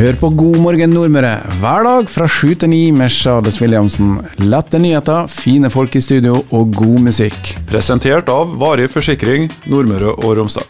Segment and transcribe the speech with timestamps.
[0.00, 4.14] Hør på God morgen Nordmøre hver dag fra sju til ni med Charles Williamsen.
[4.40, 7.50] Lette nyheter, fine folk i studio og god musikk.
[7.68, 10.64] Presentert av Varig forsikring Nordmøre og Romsdal.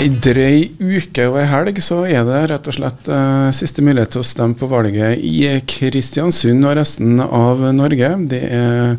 [0.00, 4.14] Ei drøy uke og ei helg så er det rett og slett eh, siste mulighet
[4.16, 5.36] til å stemme på valget i
[5.76, 8.14] Kristiansund og resten av Norge.
[8.32, 8.96] Det er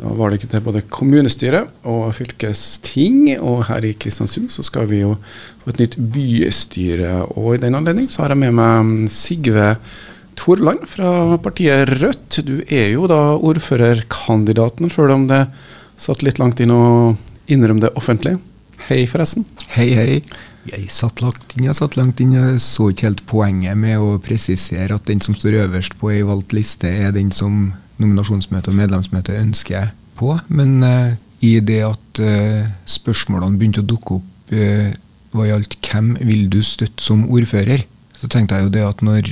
[0.00, 1.58] da var det ikke til både kommunestyre
[1.88, 5.16] og fylkesting, og her i Kristiansund så skal vi jo
[5.60, 7.18] få et nytt bystyre.
[7.36, 9.74] Og i den anledning så har jeg med meg Sigve
[10.40, 12.40] Torland fra partiet Rødt.
[12.48, 15.42] Du er jo da ordførerkandidaten, sjøl om det
[16.00, 16.84] satt litt langt inn å
[17.52, 18.38] innrømme det offentlig.
[18.86, 19.44] Hei, forresten.
[19.74, 20.22] Hei, hei.
[20.70, 22.32] Jeg satt langt inn, jeg satt langt inn.
[22.38, 26.24] Jeg så ikke helt poenget med å presisere at den som står øverst på ei
[26.24, 30.36] valgt liste, er den som nominasjonsmøtet og medlemsmøte ønsker jeg på.
[30.48, 31.12] Men uh,
[31.44, 34.88] i det at uh, spørsmålene begynte å dukke opp uh,
[35.30, 37.84] hva gjaldt hvem vil du støtte som ordfører,
[38.18, 39.28] så tenkte jeg jo det at når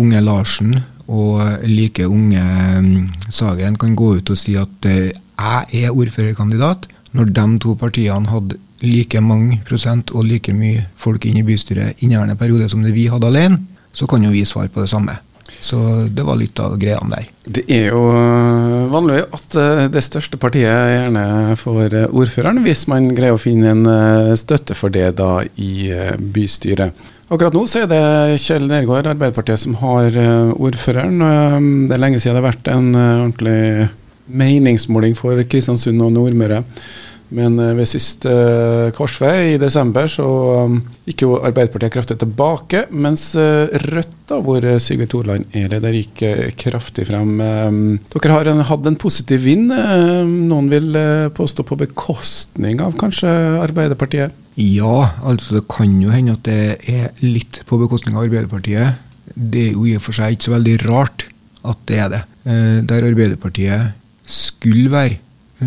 [0.00, 2.40] unge Larsen og like unge
[2.78, 8.30] um, Sagen kan gå ut og si at jeg er ordførerkandidat, når de to partiene
[8.30, 12.94] hadde like mange prosent og like mye folk inn i bystyret inneværende periode som det
[12.94, 13.60] vi hadde alene,
[13.92, 15.16] så kan jo vi svare på det samme.
[15.60, 15.78] Så
[16.12, 17.28] det var litt av greiene der.
[17.46, 22.86] Det er jo øh, vanlig at øh, det største partiet gjerne får øh, ordføreren, hvis
[22.90, 27.06] man greier å finne en støtte for det da i bystyret.
[27.26, 28.02] Akkurat nå så er det
[28.38, 30.14] Kjell Nergård, Arbeiderpartiet, som har
[30.54, 31.18] ordføreren.
[31.88, 33.88] Det er lenge siden det har vært en ordentlig
[34.26, 36.60] meningsmåling for Kristiansund og Nordmøre.
[37.34, 40.26] Men eh, ved siste uh, korsvei i desember så
[40.66, 45.94] um, gikk jo Arbeiderpartiet kraftig tilbake, mens uh, Rødt, da, hvor Sigve Torland er leder,
[45.94, 46.22] gikk
[46.60, 47.36] kraftig frem.
[47.40, 47.80] Um,
[48.14, 49.70] dere har hatt en positiv vind.
[49.70, 50.96] noen vil
[51.34, 53.30] påstå på bekostning av kanskje
[53.62, 54.34] Arbeiderpartiet?
[54.56, 59.02] Ja, altså det kan jo hende at det er litt på bekostning av Arbeiderpartiet.
[59.34, 61.28] Det er jo i og for seg ikke så veldig rart
[61.66, 62.22] at det er det.
[62.90, 63.94] Der Arbeiderpartiet
[64.26, 65.20] skulle være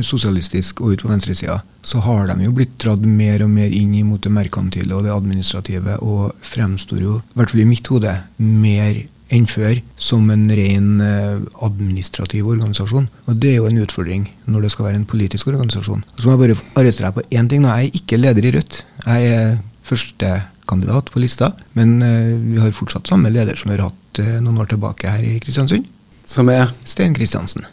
[0.06, 3.96] sosialistisk og ut på venstresida, så har de jo blitt dratt mer og mer inn
[4.08, 8.18] mot det merkantile og det administrative, og fremstår jo, i hvert fall i mitt hode,
[8.38, 13.10] mer enn før som en ren eh, administrativ organisasjon.
[13.30, 16.04] Og det er jo en utfordring når det skal være en politisk organisasjon.
[16.18, 17.62] så må jeg bare arrestere deg på én ting.
[17.62, 17.70] Nå.
[17.70, 18.82] Jeg er ikke leder i Rødt.
[19.06, 23.90] Jeg er førstekandidat på lista, men eh, vi har fortsatt samme leder som vi har
[23.90, 25.86] hatt eh, noen år tilbake her i Kristiansund.
[26.30, 26.74] Som er?
[26.86, 27.66] Stein Kristiansen.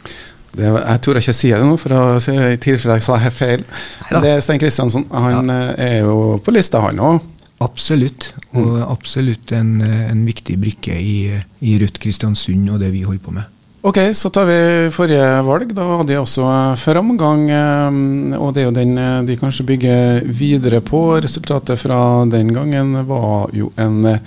[0.57, 3.65] Det, jeg tør ikke si det nå, for å i tilfelle jeg sa jeg feil.
[4.07, 4.21] Neida.
[4.23, 5.05] Det er Stein Kristiansen.
[5.13, 5.57] Han ja.
[5.75, 7.19] Eh, er jo på lista, han òg.
[7.63, 8.31] Absolutt.
[8.53, 8.81] Og mm.
[8.85, 11.19] absolutt en, en, viktig brikke i,
[11.65, 13.53] i Rødt Kristiansund og det vi holder på med.
[13.87, 14.59] Ok, så tar vi
[14.91, 15.71] forrige valg.
[15.77, 16.49] Da hadde de også
[16.81, 17.47] framgang.
[17.53, 18.01] Eh,
[18.37, 21.01] og det er jo den eh, de kanskje bygger videre på.
[21.23, 24.17] Resultatet fra den gangen var jo en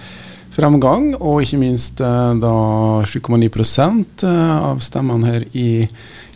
[0.51, 2.55] framgang, og ikke minst da
[3.07, 5.69] 7,9% av stemmene her i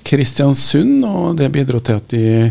[0.04, 2.50] Kristiansund, og det bidro til at de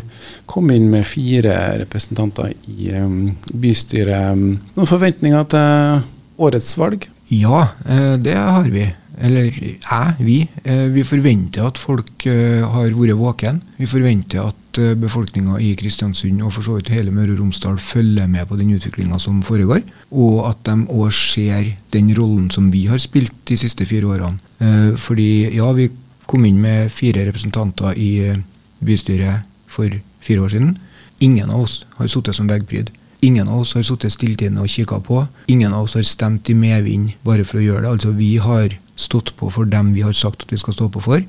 [0.50, 1.53] kom inn med fire
[1.84, 4.41] representanter i um, bystyret.
[4.74, 6.03] Noen forventninger til
[6.42, 7.08] årets valg?
[7.34, 8.90] Ja, eh, det har vi.
[9.24, 10.40] Eller jeg, vi.
[10.66, 13.62] Eh, vi forventer at folk eh, har vært våken.
[13.78, 18.25] Vi forventer at befolkninga i Kristiansund og for så vidt hele Møre og Romsdal følger
[18.25, 22.88] med på den utviklinga som foregår, og at de òg ser den rollen som vi
[22.90, 24.97] har spilt de siste fire årene.
[24.97, 25.92] Fordi ja, vi
[26.26, 28.42] kom inn med fire representanter i eh,
[28.84, 29.90] bystyret for
[30.24, 30.76] fire år siden.
[31.24, 32.92] Ingen av oss har sittet som veggpryd.
[33.24, 35.26] Ingen av oss har sittet stilltiende og kikka på.
[35.48, 37.92] Ingen av oss har stemt i medvind bare for å gjøre det.
[37.94, 41.04] Altså, vi har stått på for dem vi har sagt at vi skal stå på
[41.04, 41.24] for.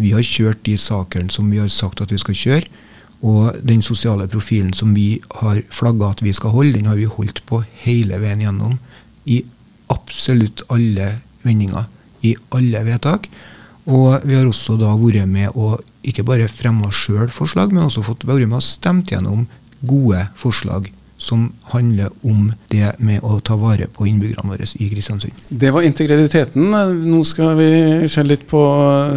[0.00, 2.86] Vi har kjørt de sakene som vi har sagt at vi skal kjøre.
[3.20, 7.04] Og den sosiale profilen som vi har flagga at vi skal holde, den har vi
[7.04, 8.78] holdt på hele veien gjennom.
[9.28, 9.42] I
[9.92, 11.90] absolutt alle vendinger.
[12.24, 13.28] I alle vedtak.
[13.90, 15.74] Og vi har også da vært med å
[16.06, 19.46] ikke bare fremme sjøl forslag, men også fått være med og stemt gjennom
[19.80, 20.90] gode forslag
[21.20, 25.36] som handler om det med å ta vare på innbyggerne våre i Kristiansund.
[25.48, 26.72] Det var integriteten.
[27.04, 27.70] Nå skal vi
[28.08, 28.62] se litt på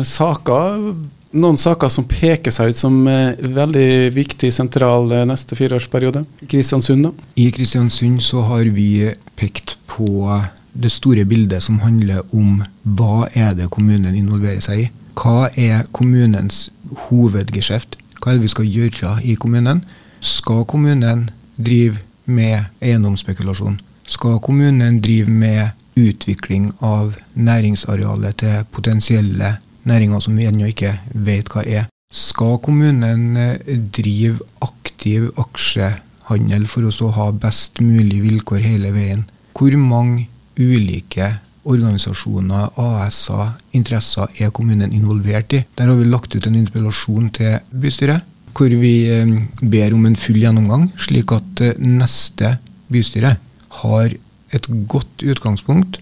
[0.08, 0.90] saker.
[1.34, 6.26] Noen saker som peker seg ut som eh, veldig viktig sentral eh, neste fireårsperiode.
[6.52, 7.30] Kristiansund, da?
[7.40, 9.08] I Kristiansund så har vi
[9.40, 10.28] pekt på
[10.74, 14.90] det store bildet som handler om hva er det kommunen involverer seg i.
[15.14, 16.70] Hva er kommunens
[17.08, 18.00] hovedgeskjeft?
[18.20, 19.84] Hva er det vi skal gjøre i kommunen?
[20.24, 23.78] Skal kommunen drive med eiendomsspekulasjon?
[24.10, 31.52] Skal kommunen drive med utvikling av næringsarealet til potensielle næringer som vi ennå ikke vet
[31.54, 31.86] hva er?
[32.14, 39.26] Skal kommunen eh, drive aktiv aksjehandel for å ha best mulig vilkår hele veien?
[39.54, 40.28] Hvor mange
[40.60, 41.30] ulike
[41.64, 45.64] organisasjoner, AS-er, interesser er kommunen involvert i.
[45.78, 50.20] Der har vi lagt ut en interpellasjon til bystyret, hvor vi eh, ber om en
[50.20, 52.58] full gjennomgang, slik at eh, neste
[52.94, 53.38] bystyre
[53.82, 54.16] har
[54.54, 56.02] et godt utgangspunkt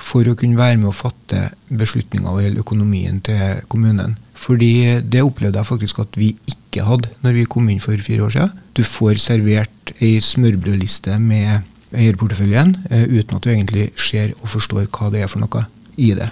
[0.00, 4.16] for å kunne være med å fatte beslutninger hva gjelder økonomien til kommunen.
[4.40, 8.24] Fordi det opplevde jeg faktisk at vi ikke hadde når vi kom inn for fire
[8.24, 8.54] år siden.
[8.72, 14.86] Du får servert ei smørbrødliste med eierporteføljen eh, uten at du egentlig ser og forstår
[14.90, 15.66] hva det er for noe
[16.00, 16.30] i det.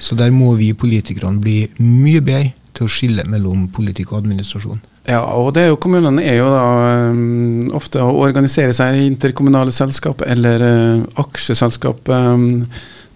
[0.00, 4.80] Så der må vi politikerne bli mye bedre til å skille mellom politikk og administrasjon.
[5.08, 6.64] Ja, og det er jo, kommunene er jo da
[7.10, 12.66] um, ofte å organisere seg i interkommunale selskap eller uh, aksjeselskap um,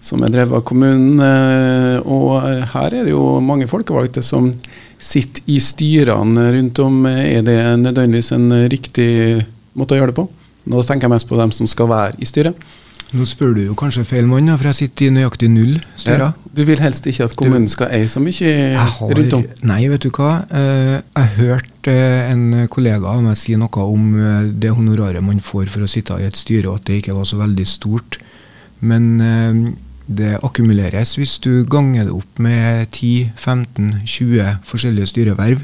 [0.03, 1.21] som er drevet av kommunen.
[1.21, 2.33] Uh, og
[2.73, 4.49] her er det jo mange folkevalgte som
[4.99, 7.05] sitter i styrene rundt om.
[7.05, 9.11] Er det nødvendigvis en riktig
[9.77, 10.27] måte å gjøre det på?
[10.65, 12.65] Nå tenker jeg mest på dem som skal være i styret.
[13.13, 16.23] Nå spør du jo kanskje feil mann, for jeg sitter i nøyaktig null styrer.
[16.25, 19.45] Ja, du vil helst ikke at kommunen skal eie så mye har, rundt om?
[19.69, 20.31] Nei, vet du hva.
[20.49, 21.95] Eh, jeg hørte
[22.31, 26.17] en kollega av meg si noe om eh, det honoraret man får for å sitte
[26.19, 28.19] i et styre, og at det ikke var så veldig stort.
[28.81, 29.61] Men eh,
[30.05, 35.63] det akkumuleres hvis du ganger det opp med 10-15-20 forskjellige styreverv,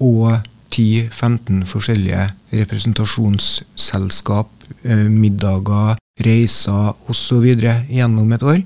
[0.00, 4.50] og 10-15 forskjellige representasjonsselskap,
[4.84, 7.46] eh, middager, reiser osv.
[7.88, 8.62] gjennom et år.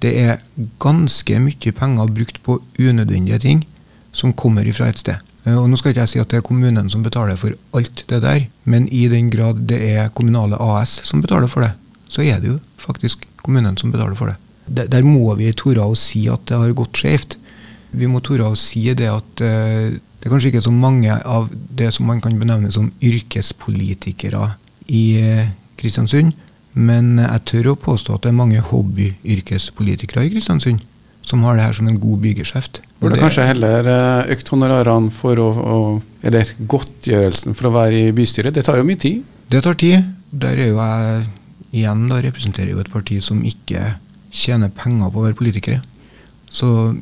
[0.00, 0.38] Det er
[0.80, 3.66] ganske mye penger brukt på unødvendige ting
[4.12, 5.16] som kommer ifra et sted.
[5.46, 8.04] Eh, og Nå skal ikke jeg si at det er kommunen som betaler for alt
[8.08, 11.72] det der, men i den grad det er kommunale AS som betaler for det,
[12.08, 14.36] så er det jo faktisk kommunen som betaler for det.
[14.70, 17.36] Der, må vi tore å si at det har gått skjevt.
[17.90, 21.48] Vi må tore å si det at uh, det er kanskje ikke så mange av
[21.50, 24.52] det som man kan benevne som yrkespolitikere
[24.92, 25.48] i eh,
[25.80, 26.34] Kristiansund,
[26.76, 30.84] men jeg tør å påstå at det er mange hobbyyrkespolitikere i Kristiansund
[31.26, 32.80] som har det her som en god bygeskjeft.
[33.00, 35.80] Burde kanskje heller eh, økt honorarene for å, å,
[36.26, 38.54] Eller godtgjørelsen for å være i bystyret.
[38.56, 39.22] Det tar jo mye tid?
[39.48, 40.04] Det tar tid.
[40.30, 41.28] Der er jo jeg
[41.80, 43.94] igjen da representerer jo et parti som ikke
[44.34, 45.80] tjener penger på å være politikere.
[46.50, 46.92] Så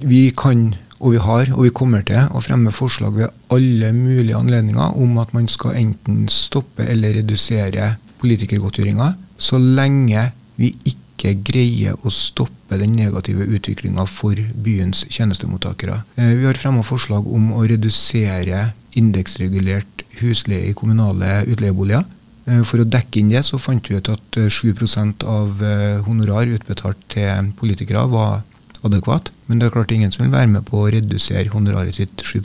[0.00, 4.38] vi kan og vi har, og vi kommer til, å fremme forslag ved alle mulige
[4.38, 11.94] anledninger om at man skal enten stoppe eller redusere politikergodtgjøringa, så lenge vi ikke greier
[12.02, 16.02] å stoppe den negative utviklinga for byens tjenestemottakere.
[16.18, 22.06] Eh, vi har fremma forslag om å redusere indeksregulert husleie i kommunale utleieboliger.
[22.46, 25.62] Eh, for å dekke inn det, så fant vi ut at 7 eh, av
[26.06, 28.42] honorar utbetalt til politikere var
[28.86, 29.32] adekvat.
[29.46, 32.40] Men det er klart ingen som vil være med på å redusere honoraret sitt 7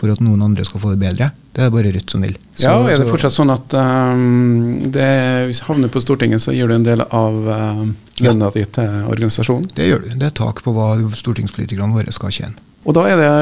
[0.00, 1.30] for at noen andre skal få det bedre.
[1.52, 2.36] Det er bare Rødt som vil.
[2.54, 5.08] Så, ja, Er det fortsatt sånn at um, det,
[5.50, 7.82] hvis du havner på Stortinget, så gir du en del av uh,
[8.22, 8.54] lønna ja.
[8.54, 9.68] di til organisasjonen?
[9.76, 10.10] Det gjør du.
[10.14, 12.69] Det er tak på hva stortingspolitikerne våre skal tjene.
[12.88, 13.32] Og da er det,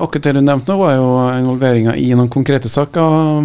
[0.00, 3.42] akkurat det du nevnte nå, var jo involveringa i noen konkrete saker.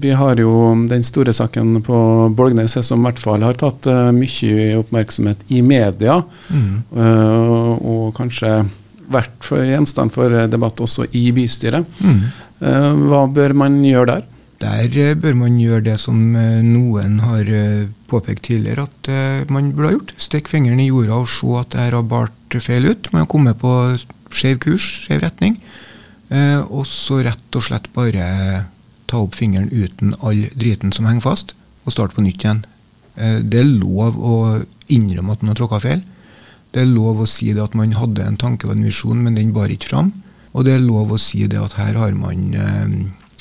[0.00, 1.98] Vi har jo den store saken på
[2.32, 6.22] Bolgnes som i hvert fall har tatt uh, mye oppmerksomhet i media.
[6.48, 6.70] Mm.
[6.96, 8.62] Uh, og kanskje
[9.12, 11.84] vært for gjenstand for debatt også i bystyret.
[12.00, 12.24] Mm.
[12.64, 14.24] Uh, hva bør man gjøre der?
[14.64, 16.16] Der bør man gjøre det som
[16.64, 17.48] noen har
[18.08, 20.14] påpekt tidligere at man burde ha gjort.
[20.16, 23.10] Stikk fingeren i jorda og se at det her har bart feil ut.
[23.12, 23.74] Man har kommet på
[24.34, 25.58] skjev kurs, skjev retning.
[26.34, 28.66] Eh, og så rett og slett bare
[29.10, 32.64] ta opp fingeren uten all driten som henger fast, og starte på nytt igjen.
[33.16, 34.36] Eh, det er lov å
[34.92, 36.04] innrømme at man har tråkka feil.
[36.74, 39.36] Det er lov å si det at man hadde en tanke og en visjon, men
[39.38, 40.10] den bar ikke fram.
[40.54, 42.96] Og det er lov å si det at her har man eh,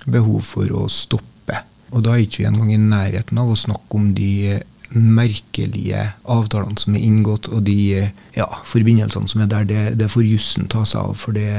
[0.06, 1.64] behov for å stoppe.
[1.94, 4.60] Og da er ikke vi engang i nærheten av å snakke om de
[4.94, 7.78] merkelige avtalene som er inngått, og de
[8.38, 11.18] ja, forbindelsene som er der, det, det får jussen ta seg av.
[11.20, 11.50] For, det,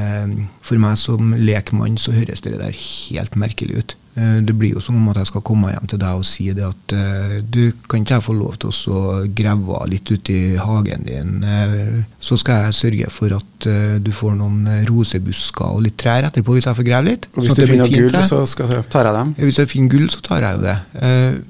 [0.64, 3.98] for meg som lekmann så høres det der helt merkelig ut.
[4.14, 6.46] Eh, det blir jo som om at jeg skal komme hjem til deg og si
[6.54, 9.00] det at uh, du kan ikke jeg få lov til å
[9.34, 11.42] grave litt ute i hagen din.
[11.42, 13.68] Uh, så skal jeg sørge for at
[14.04, 17.28] du får noen rosebusker og litt trær etterpå hvis jeg får grave litt.
[17.32, 18.42] Og hvis du finner gull, så
[18.92, 19.30] tar jeg dem?
[19.40, 20.74] Hvis jeg finner gull, så tar jeg jo det.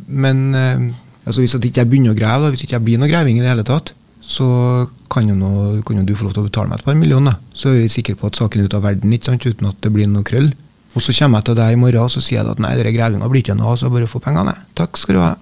[0.07, 0.93] men
[1.25, 3.45] Altså Hvis jeg ikke begynner å grave, da, hvis ikke jeg blir noe greving i
[3.45, 4.47] det hele tatt, så
[5.13, 7.37] kan jo, noe, kan jo, du få lov til å betale meg et par millioner.
[7.57, 9.81] Så er vi sikre på at saken er ute av verden ikke sant, uten at
[9.85, 10.53] det blir noe krøll.
[10.95, 13.29] Og så kommer jeg til deg i morgen og så sier jeg at nei, grevinga
[13.29, 14.55] blir ikke noe, så bare få pengene.
[14.79, 15.35] Takk skal du ha.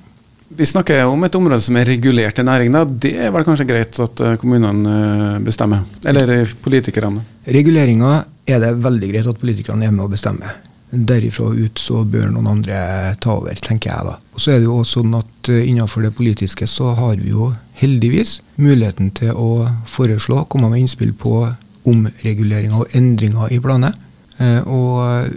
[0.53, 4.01] Vi snakker om et område som er regulert i næringen, Det er vel kanskje greit
[4.05, 4.97] at eh, kommunene
[5.37, 5.87] eh, bestemmer?
[6.05, 7.23] Eller politikerne?
[7.47, 10.53] Reguleringa er det veldig greit at politikerne er med og bestemme.
[10.93, 12.79] Derifra ut så bør noen andre
[13.25, 14.17] ta over, tenker jeg da.
[14.37, 17.33] Og så er det jo også sånn at eh, innenfor det politiske så har vi
[17.33, 21.47] jo heldigvis muligheten til å foreslå, komme med innspill på
[21.89, 23.97] omreguleringer og endringer i planer.
[24.39, 25.33] Eh, og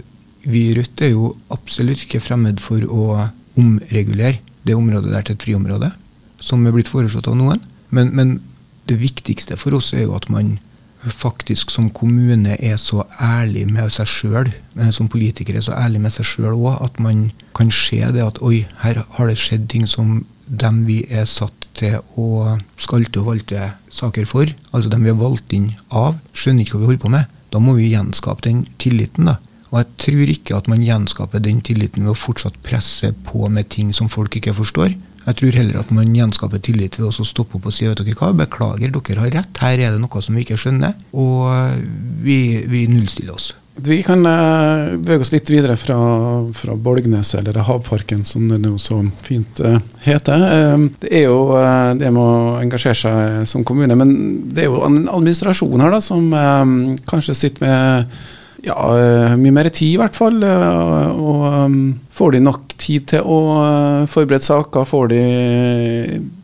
[0.46, 5.38] vi i Rødt er jo absolutt ikke fremmed for å omregulere det området der til
[5.38, 5.90] et friområde,
[6.42, 7.64] som er blitt foreslått av noen.
[7.94, 8.36] Men, men
[8.90, 10.58] det viktigste for oss er jo at man
[11.12, 16.00] faktisk som kommune er så ærlig med seg sjøl, eh, som politiker er så ærlig
[16.04, 19.68] med seg sjøl òg, at man kan se det at oi, her har det skjedd
[19.72, 25.04] ting som dem vi er satt til å skalte og valte saker for, altså dem
[25.04, 27.32] vi er valgt inn av, skjønner ikke hva vi holder på med.
[27.50, 29.26] Da må vi gjenskape den tilliten.
[29.30, 29.38] da.
[29.70, 33.68] Og jeg tror ikke at man gjenskaper den tilliten ved å fortsatt presse på med
[33.72, 34.94] ting som folk ikke forstår.
[35.26, 38.14] Jeg tror heller at man gjenskaper tillit ved å stoppe opp og si vet dere
[38.14, 41.80] hva, beklager, dere har rett, her er det noe som vi ikke skjønner, og
[42.22, 42.38] vi,
[42.70, 43.52] vi nullstiller oss.
[43.76, 45.96] Vi kan uh, bevege oss litt videre fra,
[46.56, 50.46] fra Bolgnes, eller Havparken, som det nå så fint uh, heter.
[50.46, 51.42] Uh, det er jo
[52.00, 54.14] det med å engasjere seg som kommune, men
[54.48, 56.32] det er jo en administrasjon her da, som
[57.10, 58.16] kanskje sitter med
[58.66, 60.42] ja, mye mer tid, i hvert fall.
[60.42, 61.78] Og um,
[62.14, 63.38] får de nok tid til å
[64.10, 64.88] forberede saker?
[64.88, 65.22] Får de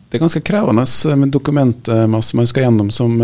[0.07, 0.85] Det er ganske krevende
[1.19, 3.17] med dokumentmasse man skal gjennom som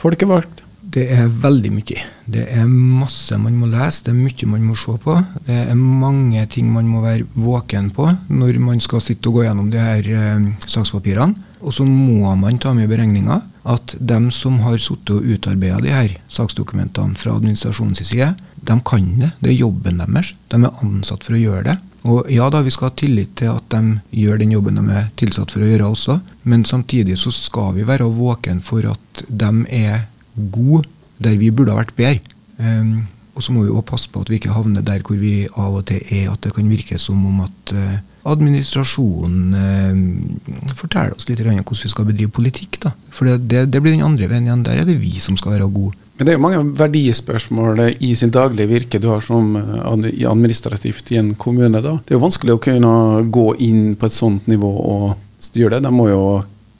[0.00, 0.60] folkevalgt.
[0.90, 2.04] Det er veldig mye.
[2.30, 5.14] Det er masse man må lese, det er mye man må se på.
[5.46, 9.46] Det er mange ting man må være våken på når man skal sitte og gå
[9.46, 11.49] gjennom de her eh, sakspapirene.
[11.60, 13.40] Og så må man ta med i beregninga
[13.70, 19.06] at dem som har sittet og utarbeida de her saksdokumentene fra administrasjonens side, de kan
[19.20, 19.30] det.
[19.40, 20.34] Det er jobben deres.
[20.48, 21.76] De er ansatt for å gjøre det.
[22.08, 25.10] Og ja da, vi skal ha tillit til at de gjør den jobben de er
[25.20, 26.16] tilsatt for å gjøre også,
[26.48, 30.06] men samtidig så skal vi være våken for at de er
[30.54, 30.88] gode
[31.20, 32.36] der vi burde ha vært bedre.
[32.56, 33.02] Um,
[33.36, 35.76] og så må vi også passe på at vi ikke havner der hvor vi av
[35.76, 41.28] og til er, at det kan virke som om at uh, administrasjonen uh, forteller oss
[41.28, 42.80] litt hvordan vi skal bedrive politikk.
[42.84, 42.92] da.
[43.14, 44.64] For det, det, det, blir den andre veien igjen.
[44.66, 45.96] Der er det vi som skal være gode.
[46.20, 51.14] Men det er jo mange verdispørsmål i sin daglige virke du har som eh, administrativt
[51.14, 51.80] i en kommune.
[51.80, 51.96] da.
[51.96, 52.92] Det er jo vanskelig å kunne
[53.32, 55.86] gå inn på et sånt nivå og styre det.
[55.86, 56.22] De må jo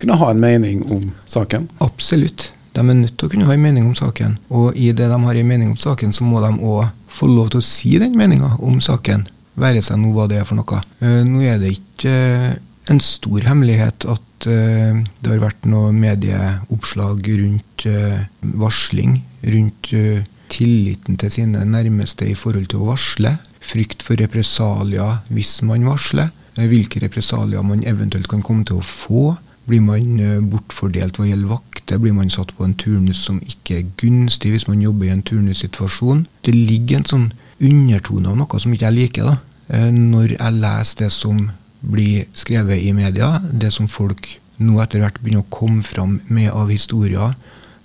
[0.00, 1.70] kunne ha en mening om saken.
[1.80, 2.50] Absolutt.
[2.76, 4.36] De er nødt til å kunne ha en mening om saken.
[4.52, 7.50] Og i det de har en mening om saken, så må de òg få lov
[7.50, 9.26] til å si den meninga om saken.
[9.60, 10.82] Være seg nå hva det er for noe.
[11.02, 12.58] Uh, nå er det ikke uh,
[12.90, 17.86] en stor hemmelighet at uh, det har vært noe medieoppslag rundt
[18.40, 19.20] varsling.
[19.40, 19.92] Rundt
[20.50, 23.36] tilliten til sine nærmeste i forhold til å varsle.
[23.60, 26.32] Frykt for represalier hvis man varsler.
[26.58, 29.36] Hvilke represalier man eventuelt kan komme til å få.
[29.70, 32.00] Blir man eh, bortfordelt hva gjelder vakter?
[32.02, 35.22] Blir man satt på en turnus som ikke er gunstig hvis man jobber i en
[35.26, 36.24] turnussituasjon?
[36.46, 37.28] Det ligger en sånn
[37.60, 39.36] undertone av noe som ikke jeg liker, da.
[39.70, 41.46] Eh, når jeg leser det som
[41.80, 44.26] blir skrevet i media, det som folk
[44.60, 47.36] nå etter hvert begynner å komme fram med av historier,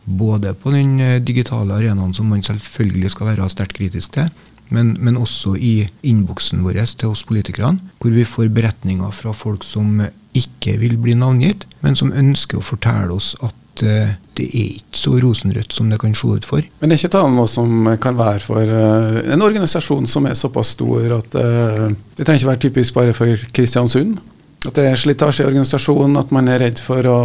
[0.05, 4.29] både på den eh, digitale arenaen, som man selvfølgelig skal være sterkt kritisk til,
[4.73, 5.75] men, men også i
[6.09, 10.01] innboksen vår til oss politikerne, hvor vi får beretninger fra folk som
[10.35, 14.99] ikke vil bli navngitt, men som ønsker å fortelle oss at uh, det er ikke
[14.99, 16.63] så rosenrødt som det kan se ut for.
[16.79, 20.75] Men det er ikke noe som kan være for uh, en organisasjon som er såpass
[20.75, 24.17] stor at uh, det trenger ikke være typisk bare for Kristiansund?
[24.65, 27.17] At det er slitasje i organisasjonen, at man er redd for å,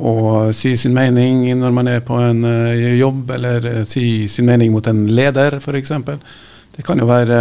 [0.00, 0.14] å,
[0.56, 2.40] si sin mening når man er på en
[2.96, 5.92] jobb, eller si sin mening mot en leder, f.eks.
[6.72, 7.36] Det kan jo være,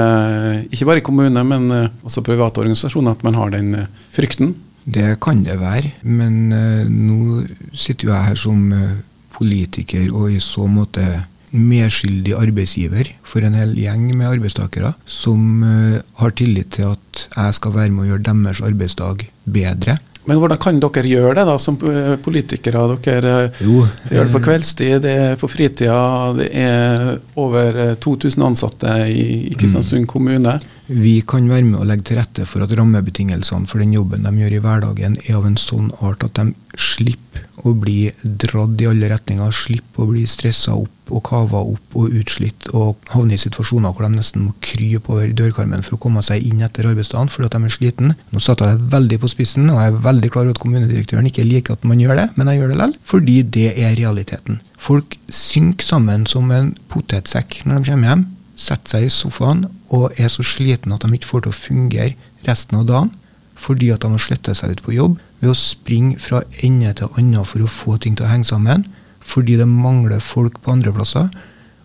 [0.76, 3.78] ikke bare i kommune, men også private organisasjoner, at man har den
[4.12, 4.58] frykten.
[4.90, 7.44] Det kan det være, men uh, nå
[7.78, 8.98] sitter jo jeg her som uh,
[9.36, 11.06] politiker og i så måte
[11.50, 17.58] medskyldig arbeidsgiver for en hel gjeng med arbeidstakere som uh, har tillit til at jeg
[17.58, 20.00] skal være med å gjøre deres arbeidsdag bedre.
[20.30, 21.78] Men hvordan kan dere gjøre det da, som
[22.22, 22.84] politikere?
[23.06, 23.80] Dere jo,
[24.12, 26.02] gjør det på kveldstid, det er på fritida,
[26.38, 30.12] det er over 2000 ansatte i, i Kristiansund mm.
[30.12, 30.60] kommune.
[30.90, 34.32] Vi kan være med å legge til rette for at rammebetingelsene for den jobben de
[34.42, 38.88] gjør i hverdagen, er av en sånn art at de slipper å bli dratt i
[38.90, 43.42] alle retninger, slipper å bli stressa opp og kava opp og utslitt og havne i
[43.42, 47.30] situasjoner hvor de nesten må krype over dørkarmen for å komme seg inn etter arbeidsdagen
[47.34, 48.16] fordi de er sliten.
[48.34, 51.30] Nå satte jeg det veldig på spissen, og jeg er veldig klar over at kommunedirektøren
[51.30, 54.60] ikke liker at man gjør det, men jeg gjør det likevel, fordi det er realiteten.
[54.82, 58.28] Folk synker sammen som en potetsekk når de kommer hjem
[58.60, 62.46] setter seg i sofaen og er så sliten at de ikke får til å fungere
[62.48, 63.16] resten av dagen
[63.60, 67.12] fordi at de har sletta seg ut på jobb ved å springe fra ende til
[67.20, 68.86] annen for å få ting til å henge sammen,
[69.20, 71.28] fordi det mangler folk på andre plasser.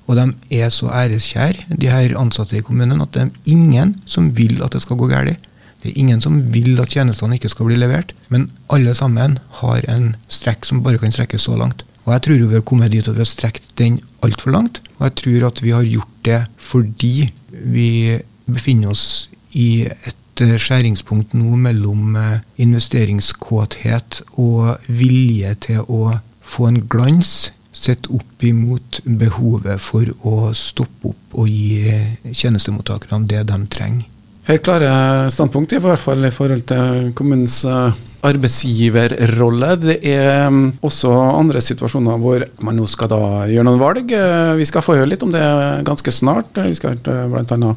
[0.06, 0.26] Og de
[0.60, 4.76] er så æreskjære, de her ansatte i kommunen, at det er ingen som vil at
[4.76, 5.48] det skal gå galt.
[5.82, 9.84] Det er ingen som vil at tjenestene ikke skal bli levert, men alle sammen har
[9.90, 11.84] en strekk som bare kan strekkes så langt.
[12.04, 14.82] Og jeg tror vi har kommet dit at vi har strekt den altfor langt.
[14.98, 20.56] Og jeg tror at vi har gjort det fordi vi befinner oss i et eh,
[20.60, 29.00] skjæringspunkt nå mellom eh, investeringskåthet og vilje til å få en glans sett opp imot
[29.04, 31.94] behovet for å stoppe opp og gi
[32.30, 34.10] tjenestemottakerne det de trenger.
[34.44, 39.70] Helt klare standpunkt, i hvert fall i forhold til kommunens eh, arbeidsgiverrolle.
[39.80, 44.10] Det er mm, også andre situasjoner hvor man nå skal da gjøre noen valg.
[44.16, 45.44] Eh, vi skal få høre litt om det
[45.86, 46.56] ganske snart.
[46.56, 47.72] Vi skal høre bl.a.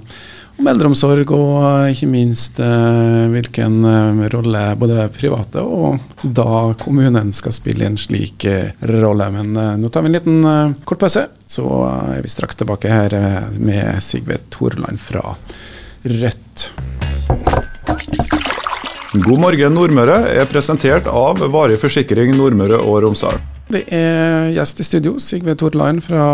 [0.57, 3.79] om eldreomsorg og ikke minst eh, hvilken
[4.33, 8.47] rolle både private og da kommunen skal spille en slik
[8.93, 9.31] rolle.
[9.35, 13.17] Men nå tar vi en liten kort pause, så er vi straks tilbake her
[13.59, 15.35] med Sigve Torland fra
[16.07, 16.69] Rødt.
[19.15, 23.37] God morgen Nordmøre er presentert av Varig forsikring Nordmøre og Romsdal.
[23.71, 26.25] Det er gjest i studio, Sigve Torlein fra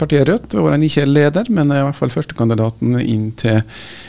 [0.00, 0.56] partiet Rødt.
[0.58, 3.60] Og han ikke er leder, men er i hvert fall førstekandidaten inn til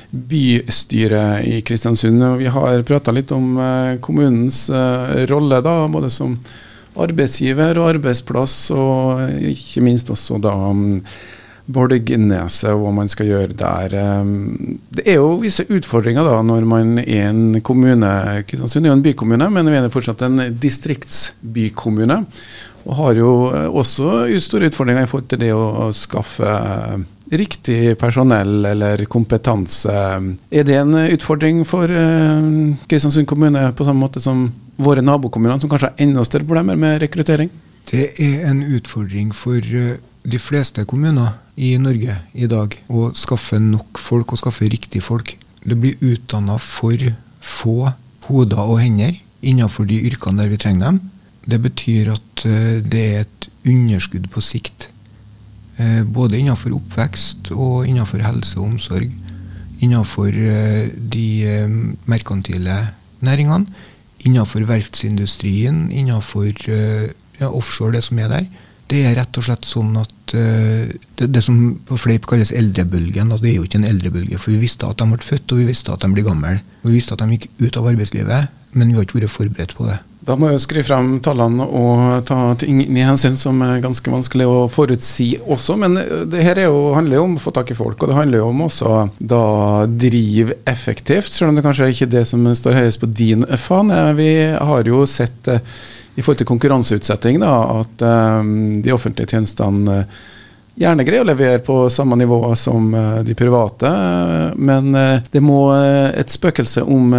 [0.09, 2.17] bystyret i Kristiansund.
[2.31, 6.33] Og vi har prata litt om eh, kommunens eh, rolle, da, både som
[6.97, 9.21] arbeidsgiver og arbeidsplass, og
[9.53, 10.57] ikke minst også da
[11.69, 13.93] Borgneset og hva man skal gjøre der.
[13.99, 18.09] Ehm, det er jo visse utfordringer da når man er en kommune.
[18.49, 22.23] Kristiansund er jo en bykommune, men vi er fortsatt en distriktsbykommune.
[22.87, 26.53] Og har jo eh, også store utfordringer i forhold til det å skaffe
[27.29, 29.93] riktig personell eller kompetanse.
[30.49, 32.49] Er det en utfordring for eh,
[32.89, 34.47] Kristiansund kommune på samme måte som
[34.79, 37.51] våre nabokommuner, som kanskje har enda større problemer med rekruttering?
[37.89, 43.59] Det er en utfordring for eh, de fleste kommuner i Norge i dag å skaffe
[43.61, 45.35] nok folk og skaffe riktig folk.
[45.63, 46.97] Det blir utdanna for
[47.39, 47.91] få
[48.29, 51.01] hoder og hender innenfor de yrkene der vi trenger dem.
[51.49, 54.89] Det betyr at eh, det er et underskudd på sikt.
[55.79, 59.11] Eh, både innenfor oppvekst og innenfor helse og omsorg.
[59.79, 61.27] Innenfor eh, de
[62.09, 62.81] merkantile
[63.25, 63.87] næringene.
[64.27, 68.49] Innenfor verftsindustrien, innenfor ja, offshore, det som er der.
[68.89, 73.29] Det er rett og slett sånn at uh, det, det, som på fleip kalles eldrebølgen,
[73.35, 74.41] det er jo ikke en eldrebølge.
[74.41, 76.57] For vi visste at de ble født, og vi visste at de blir gamle.
[76.81, 79.85] Vi visste at de gikk ut av arbeidslivet, men vi har ikke vært forberedt på
[79.89, 79.99] det.
[80.19, 84.11] Da må jeg skrive frem tallene og ta ting inn i hensyn som er ganske
[84.11, 85.77] vanskelig å forutsi også.
[85.79, 85.95] Men
[86.29, 88.49] det her jo, handler jo om å få tak i folk, og det handler jo
[88.51, 88.95] om også
[89.31, 89.43] da
[89.87, 91.31] drive effektivt.
[91.31, 94.01] Selv om det kanskje ikke er det som står høyest på din fane.
[94.19, 95.63] Vi har jo sett uh,
[96.19, 98.03] i forhold til konkurranseutsetting, da, at
[98.43, 100.03] um, de offentlige tjenestene
[100.79, 103.89] gjerne greier å levere på samme nivå som uh, de private.
[104.55, 107.11] Men uh, det må et spøkelse om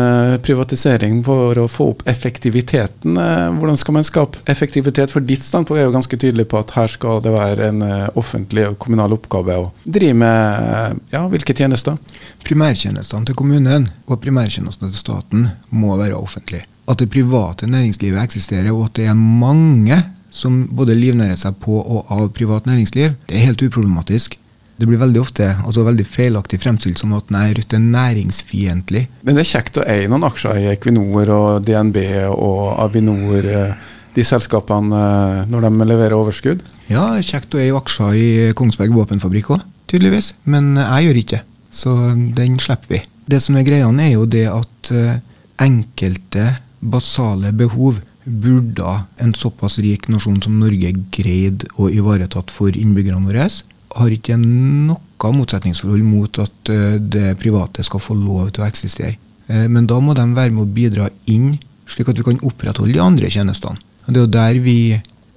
[0.45, 3.19] privatisering for å få opp effektiviteten.
[3.59, 5.13] Hvordan skal man skape effektivitet?
[5.13, 7.85] For ditt standpunkt er jo ganske tydelig på at her skal det være en
[8.19, 11.99] offentlig og kommunal oppgave å drive med ja, hvilke tjenester?
[12.47, 18.73] Primærtjenestene til kommunen og primærtjenestene til staten må være offentlige at det private næringslivet eksisterer,
[18.75, 19.99] og at det er mange
[20.31, 24.37] som både livnærer seg på og av privat næringsliv, det er helt uproblematisk.
[24.81, 29.03] Det blir veldig ofte altså veldig feilaktig fremstilt som at nei, Rødt er næringsfiendtlig.
[29.27, 31.99] Men det er kjekt å eie noen aksjer i Equinor og DNB
[32.31, 36.65] og Avinor, eh, de selskapene, eh, når de leverer overskudd?
[36.89, 40.33] Ja, kjekt å eie aksjer i Kongsberg våpenfabrikk òg, tydeligvis.
[40.49, 41.95] Men jeg gjør ikke så
[42.35, 43.01] den slipper vi.
[43.31, 45.21] Det som er greia, er jo det at eh,
[45.63, 53.27] enkelte basale behov burde en såpass rik nasjon som Norge greid å ivaretatt for innbyggerne
[53.27, 53.49] våre.
[53.97, 59.17] Har ikke noe motsetningsforhold mot at eh, det private skal få lov til å eksistere.
[59.49, 61.55] Eh, men da må de være med å bidra inn,
[61.91, 63.81] slik at vi kan opprettholde de andre tjenestene.
[64.07, 64.79] Det er jo der vi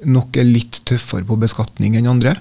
[0.09, 2.35] nok er litt tøffere på beskatning enn andre.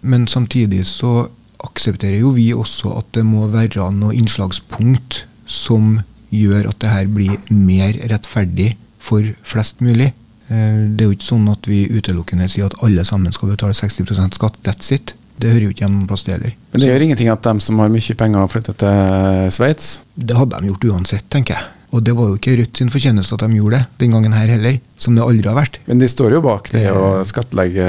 [0.00, 1.28] Men samtidig så
[1.64, 5.96] aksepterer jo vi også at det må være noe innslagspunkt som
[6.30, 8.74] gjør at det her blir mer rettferdig
[9.08, 10.12] for flest mulig.
[10.48, 13.76] Eh, det er jo ikke sånn at vi utelukkende sier at alle sammen skal betale
[13.76, 14.60] 60% skatt.
[14.66, 15.14] That's it.
[15.38, 16.54] Det hører jo ikke hjemme noen plass heller.
[16.72, 19.98] Men det gjør ingenting at de som har mye penger, flytter til Sveits?
[20.18, 21.74] Det hadde de gjort uansett, tenker jeg.
[21.94, 24.50] Og det var jo ikke Rødt sin fortjeneste at de gjorde det den gangen her
[24.52, 25.78] heller, som det aldri har vært.
[25.86, 27.86] Men de står jo bak det å skattlegge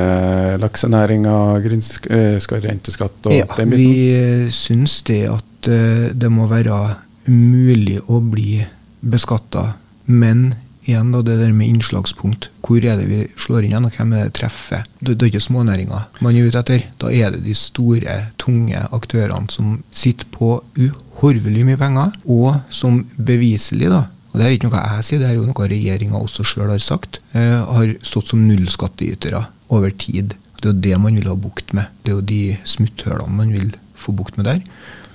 [0.61, 3.81] laksenæringa, grunnrenteskatt og ja, den biten?
[3.81, 6.79] Vi syns det at eh, det må være
[7.27, 8.61] mulig å bli
[9.03, 9.73] beskatta,
[10.07, 10.53] men
[10.89, 12.49] igjen da, det der med innslagspunkt.
[12.65, 14.85] Hvor er det vi slår inn igjen, og hvem er det treffer?
[14.99, 16.85] Det, det er ikke smånæringer man er ute etter.
[17.01, 23.03] Da er det de store, tunge aktørene som sitter på uhorvelig mye penger, og som
[23.15, 26.45] beviselig, da, og det er ikke noe jeg sier, det er jo noe regjeringa også
[26.45, 29.41] sjøl har sagt, eh, har stått som nullskattytere
[29.73, 30.35] over tid.
[30.59, 31.89] Det er jo det man vil ha bukt med.
[32.03, 34.61] Det er jo de smutthullene man vil få bukt med der.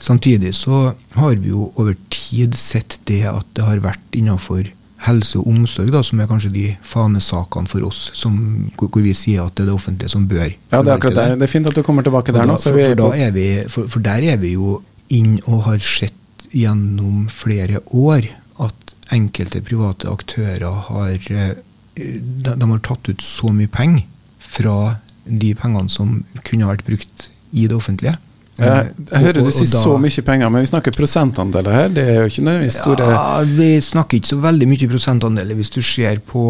[0.03, 4.67] Samtidig så har vi jo over tid sett det at det har vært innafor
[5.05, 8.37] helse og omsorg, da, som er kanskje de fanesakene for oss, som,
[8.81, 11.27] hvor vi sier at det er det offentlige som bør Ja, det er akkurat det.
[11.43, 12.57] Det er fint at du kommer tilbake der nå.
[12.61, 14.79] For, for, for, vi, for, for der er vi jo
[15.13, 18.31] inn og har sett gjennom flere år
[18.65, 21.47] at enkelte private aktører har de,
[21.95, 24.07] de har tatt ut så mye penger
[24.39, 28.17] fra de pengene som kunne vært brukt i det offentlige.
[28.59, 31.89] Jeg, jeg hører du sier så mye penger, men vi snakker prosentandeler her.
[31.95, 35.73] Det er jo ikke nødvendigvis store Ja, Vi snakker ikke så veldig mye prosentandeler hvis
[35.75, 36.45] du ser på,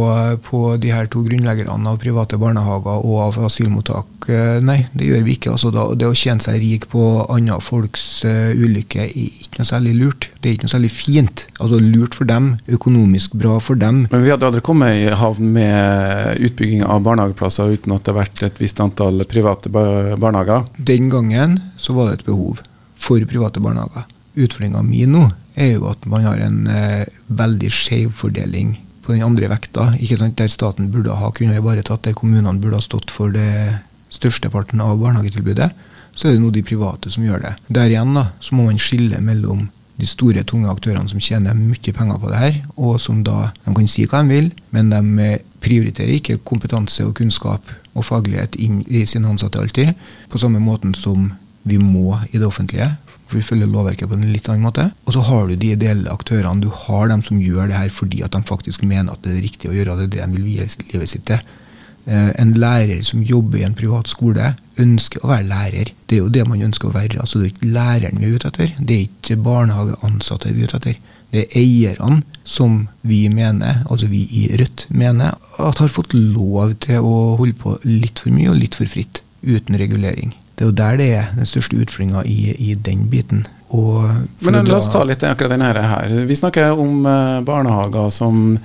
[0.45, 4.29] på de her to grunnleggerne av private barnehager og av asylmottak.
[4.29, 5.55] Eh, nei, det gjør vi ikke.
[5.55, 9.69] Altså, da, det å tjene seg rik på andre folks uh, ulykke er ikke noe
[9.69, 10.29] særlig lurt.
[10.41, 11.47] Det er ikke noe særlig fint.
[11.63, 14.05] Altså Lurt for dem, økonomisk bra for dem.
[14.13, 18.21] Men vi hadde aldri kommet i havn med utbygging av barnehageplasser uten at det har
[18.21, 20.67] vært et visst antall private barnehager?
[20.77, 22.61] Den gangen så var det et behov
[23.01, 24.07] for private barnehager.
[24.35, 29.25] Utfordringa mi nå er jo at man har en eh, veldig skjev fordeling på den
[29.27, 33.13] andre vekta, ikke sant, der staten burde ha kunnet ivaretatt, der kommunene burde ha stått
[33.13, 33.77] for det
[34.15, 35.71] størsteparten av barnehagetilbudet,
[36.15, 37.55] så er det nå de private som gjør det.
[37.69, 39.67] Der igjen da, så må man skille mellom
[40.01, 43.75] de store, tunge aktørene som tjener mye penger på det her, og som da de
[43.77, 48.59] kan si hva de vil, men de eh, prioriterer ikke kompetanse og kunnskap og faglighet
[48.61, 49.95] inn i sine ansatte alltid,
[50.31, 51.31] på samme måten som
[51.65, 52.93] vi må i det offentlige.
[53.25, 54.91] For vi følger lovverket på en litt annen måte.
[55.09, 56.61] Og så har du de ideelle aktørene.
[56.61, 59.45] Du har dem som gjør det her fordi at de faktisk mener at det er
[59.47, 61.41] riktig å gjøre det, det de vil vie livet sitt til.
[62.05, 65.95] Eh, en lærer som jobber i en privat skole, ønsker å være lærer.
[66.07, 67.21] Det er jo det man ønsker å være.
[67.21, 68.77] altså Det er ikke læreren vi er ute etter.
[68.79, 71.03] Det er ikke barnehageansatte vi er ute etter.
[71.35, 76.77] Det er eierne som vi mener, altså vi i Rødt mener, at har fått lov
[76.85, 80.37] til å holde på litt for mye og litt for fritt, uten regulering.
[80.55, 83.47] Det er jo der det er den største utfordringa i, i, den biten.
[83.75, 86.13] Men la oss ta litt akkurat denne her.
[86.29, 88.59] Vi snakker om uh, barnehager som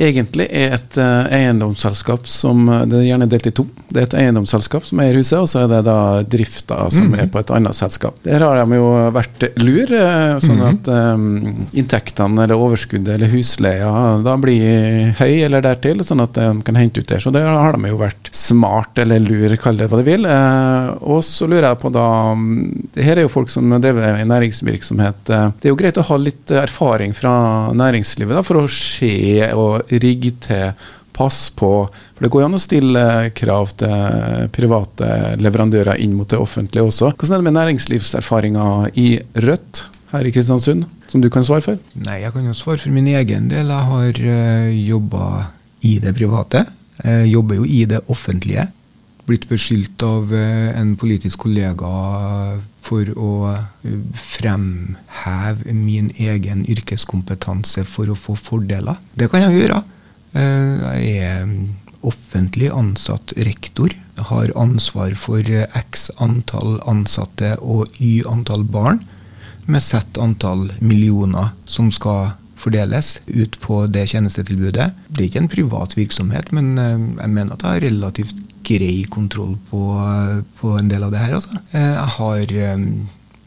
[0.00, 3.64] egentlig er et uh, eiendomsselskap som eh, Det er gjerne delt i to.
[3.92, 7.18] Det er et eiendomsselskap som eier huset, og så er det da drifta som mm.
[7.20, 8.16] er på et annet selskap.
[8.24, 10.68] Der har de jo vært lur, uh, sånn mm.
[10.70, 11.26] at um,
[11.76, 13.90] inntektene eller overskuddet eller husleia
[14.24, 17.22] da blir høy eller dertil, sånn at de kan hente ut der.
[17.22, 20.26] Så der har de jo vært smart eller lur, kall det hva du vil.
[20.26, 22.08] Uh, og så lurer jeg på da
[22.92, 25.24] det Her er jo folk som drevet i næringsvirksomhet.
[25.26, 27.34] det er jo greit å ha litt erfaring fra
[27.76, 30.72] næringslivet da, for å se og rigg til
[31.12, 33.04] pass på For det går jo an å stille
[33.36, 35.08] krav til private
[35.42, 37.12] leverandører inn mot det offentlige også.
[37.12, 39.08] Hvordan er det med næringslivserfaringer i
[39.44, 41.80] Rødt her i Kristiansund, som du kan svare for?
[42.04, 43.68] Nei, Jeg kan jo svare for min egen del.
[43.68, 45.26] Jeg har uh, eh, jobba
[45.82, 46.66] i det private.
[47.02, 48.68] Jeg jobber jo i det offentlige.
[49.28, 51.90] Blitt beskyldt av uh, en politisk kollega
[52.82, 58.98] for å eh, fremheve min egen yrkeskompetanse for å få fordeler.
[59.14, 59.80] Det kan jeg gjøre.
[60.34, 61.54] Eh, jeg er
[62.02, 63.94] offentlig ansatt rektor.
[64.32, 65.46] Har ansvar for
[65.78, 69.00] x antall ansatte og y antall barn,
[69.64, 74.90] med sett antall millioner som skal fordeles ut på det tjenestetilbudet.
[75.08, 79.04] Det er ikke en privat virksomhet, men eh, jeg mener at jeg har relativt grei
[79.10, 79.82] kontroll på,
[80.58, 81.36] på en del av det her.
[81.38, 81.62] Altså.
[81.72, 82.54] Eh, jeg har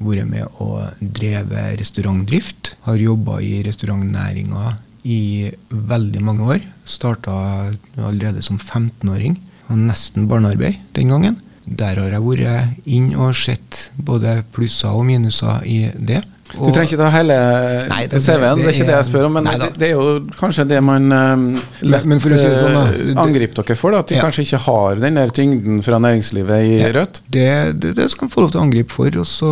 [0.06, 2.76] vært med å dreve restaurantdrift.
[2.88, 4.76] Har jobba i restaurantnæringa
[5.06, 6.62] i veldig mange år.
[6.86, 7.34] Starta
[7.98, 9.38] allerede som 15-åring.
[9.70, 11.42] og Nesten barnearbeid den gangen.
[11.66, 16.22] Der har jeg vært inn og sett både plusser og minuser i det.
[16.54, 17.36] Og, du trenger ikke ta hele
[18.22, 19.34] CV-en, det, er ikke det jeg spør om.
[19.36, 21.46] Men det, det, er jo kanskje det man um,
[21.82, 24.24] lett men, si sånn, uh, angriper dere for, da, at de ja.
[24.24, 27.22] kanskje ikke har den der tyngden fra næringslivet i ja, Rødt?
[27.34, 27.50] Det,
[27.82, 29.20] det, skal man få lov til å angripe for.
[29.20, 29.52] Og så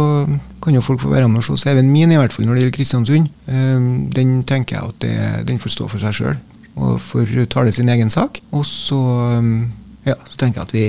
[0.63, 2.65] kan jo folk få være med og se CV-en min, i hvert fall når det
[2.65, 3.29] gjelder Kristiansund.
[3.49, 5.17] Um, den tenker jeg at det,
[5.49, 6.41] den får stå for seg sjøl,
[6.77, 8.39] og får tale sin egen sak.
[8.53, 9.01] Og så,
[9.41, 9.55] um,
[10.05, 10.87] ja, så tenker jeg at vi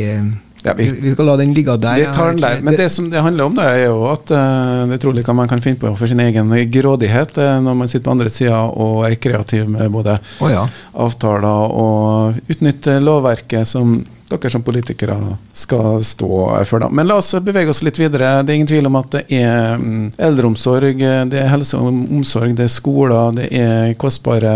[0.65, 1.99] ja, vi, vi, skal la den ligge der.
[2.01, 2.61] Vi tar den der.
[2.65, 5.35] Men det som det handler om, da, er jo at uh, det er utrolig hva
[5.37, 8.63] man kan finne på for sin egen grådighet uh, når man sitter på andre sida
[8.73, 10.65] og er kreativ med både oh, ja.
[11.05, 13.99] avtaler og utnytter lovverket som
[14.35, 15.17] dere som politikere
[15.57, 16.31] skal stå
[16.69, 16.83] for.
[16.83, 16.89] Da.
[16.91, 18.43] Men la oss bevege oss litt videre.
[18.43, 22.55] Det er ingen tvil om at det er mm, eldreomsorg, det er helse og omsorg,
[22.59, 24.55] det er skoler, det er kostbare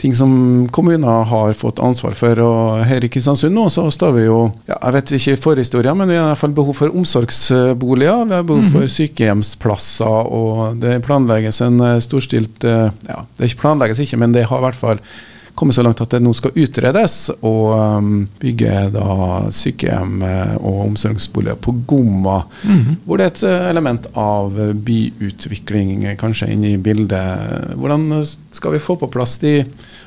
[0.00, 0.32] ting som
[0.74, 2.40] kommuner har fått ansvar for.
[2.44, 6.10] Og her i Kristiansund nå så står vi jo, ja, jeg vet ikke forhistorien, men
[6.10, 8.24] vi har i hvert fall behov for omsorgsboliger.
[8.30, 8.94] Vi har behov for mhm.
[8.96, 14.78] sykehjemsplasser, og det planlegges en storstilt Ja, det planlegges ikke, men det har i hvert
[14.78, 15.00] fall
[15.54, 17.54] kommet så langt at det nå skal utredes å
[17.98, 19.08] um, bygge da
[19.54, 22.42] sykehjem eh, og omsorgsboliger på Gomma.
[22.62, 22.96] Mm -hmm.
[23.04, 27.76] Hvor det er et eh, element av byutvikling kanskje inne i bildet.
[27.76, 29.64] Hvordan skal vi få på plass de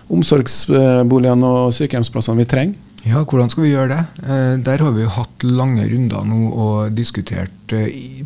[0.10, 2.75] omsorgsboligene og sykehjemsplassene vi trenger?
[3.03, 4.29] Ja, hvordan skal vi gjøre det?
[4.29, 7.51] Eh, der har vi jo hatt lange runder nå og diskutert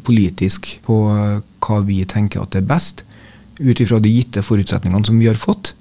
[0.03, 0.95] politisk på
[1.60, 3.03] hva vi tenker at er best
[3.62, 5.74] ut ifra de gitte forutsetningene som vi har fått,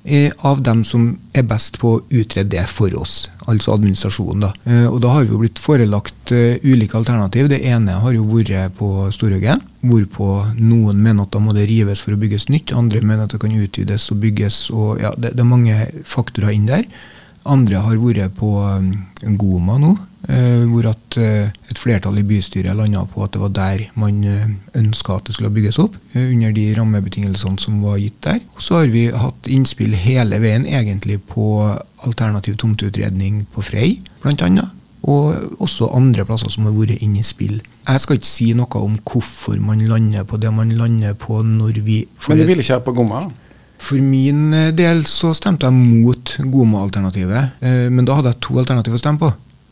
[0.47, 4.45] av dem som er best på å utrede det for oss, altså administrasjonen.
[4.45, 4.51] Da.
[4.65, 7.49] Eh, og da har vi jo blitt forelagt uh, ulike alternativ.
[7.51, 12.03] Det ene har jo vært på Storhaugen, hvorpå noen mener at da må det rives
[12.05, 14.61] for å bygges nytt, andre mener at det kan utvides og bygges.
[14.75, 16.87] og ja, Det, det er mange faktorer inn der.
[17.49, 18.53] Andre har vært på
[19.41, 20.10] Goma nå, Eh,
[20.69, 24.51] hvor at eh, et flertall i bystyret landa på at det var der man eh,
[24.77, 28.43] ønska at det skulle bygges opp, under de rammebetingelsene som var gitt der.
[28.57, 31.47] Og så har vi hatt innspill hele veien egentlig på
[32.05, 34.69] alternativ tomteutredning på Frei, bl.a.
[35.09, 37.63] Og også andre plasser som har vært inne i spill.
[37.89, 41.81] Jeg skal ikke si noe om hvorfor man lander på det man lander på når
[41.81, 43.25] vi Men du vil ikke ha på Gomma?
[43.81, 49.01] For min del så stemte jeg mot Goma-alternativet, men da hadde jeg to alternativer å
[49.01, 49.31] stemme på.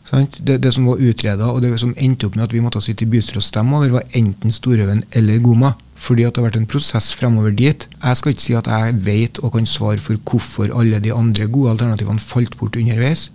[0.09, 3.05] Det, det, som var utreda, og det som endte opp med at vi måtte sitte
[3.05, 5.75] i bystyret og stemme over, var enten Storhaugen eller Goma.
[5.99, 7.83] Fordi at det har vært en prosess fremover dit.
[8.01, 11.45] Jeg skal ikke si at jeg vet og kan svare for hvorfor alle de andre
[11.51, 13.27] gode alternativene falt bort underveis.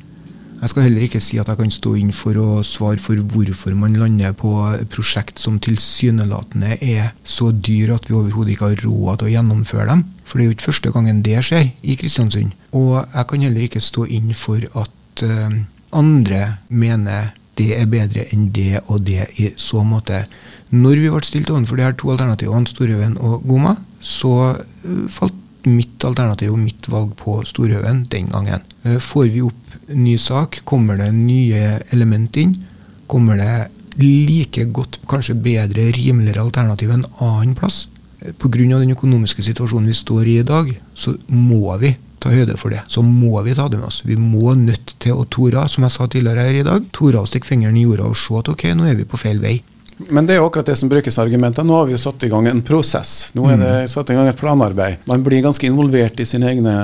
[0.65, 3.75] Jeg skal heller ikke si at jeg kan stå inn for å svare for hvorfor
[3.77, 4.53] man lander på
[4.89, 9.87] prosjekt som tilsynelatende er så dyr at vi overhodet ikke har råd til å gjennomføre
[9.91, 10.07] dem.
[10.25, 12.57] For det er jo ikke første gangen det skjer i Kristiansund.
[12.73, 15.59] Og jeg kan heller ikke stå inn for at uh,
[15.95, 20.25] andre mener det er bedre enn det og det i så måte.
[20.75, 25.41] Når vi ble stilt overfor de her to alternativene, Storhaugen og Goma, så eh, falt
[25.69, 28.65] mitt alternativ og mitt valg på Storhaugen den gangen.
[28.85, 32.57] Eh, får vi opp ny sak, kommer det nye element inn,
[33.07, 33.55] kommer det
[34.01, 37.85] like godt, kanskje bedre, rimeligere alternativ en annen plass.
[38.21, 38.81] Eh, Pga.
[38.81, 42.83] den økonomiske situasjonen vi står i i dag, så må vi ta høyde for det,
[42.89, 44.01] så må vi ta det med oss.
[44.09, 47.29] Vi må nødt til å tore, som jeg sa tidligere her i dag, tore å
[47.29, 49.59] stikke fingeren i jorda og se at ok, nå er vi på feil vei.
[49.97, 51.67] Men det er jo akkurat det som brukes argumenter.
[51.67, 53.13] Nå har vi jo satt i gang en prosess.
[53.37, 53.91] Nå er det mm.
[53.93, 55.05] satt i gang et planarbeid.
[55.11, 56.75] Man blir ganske involvert i sine egne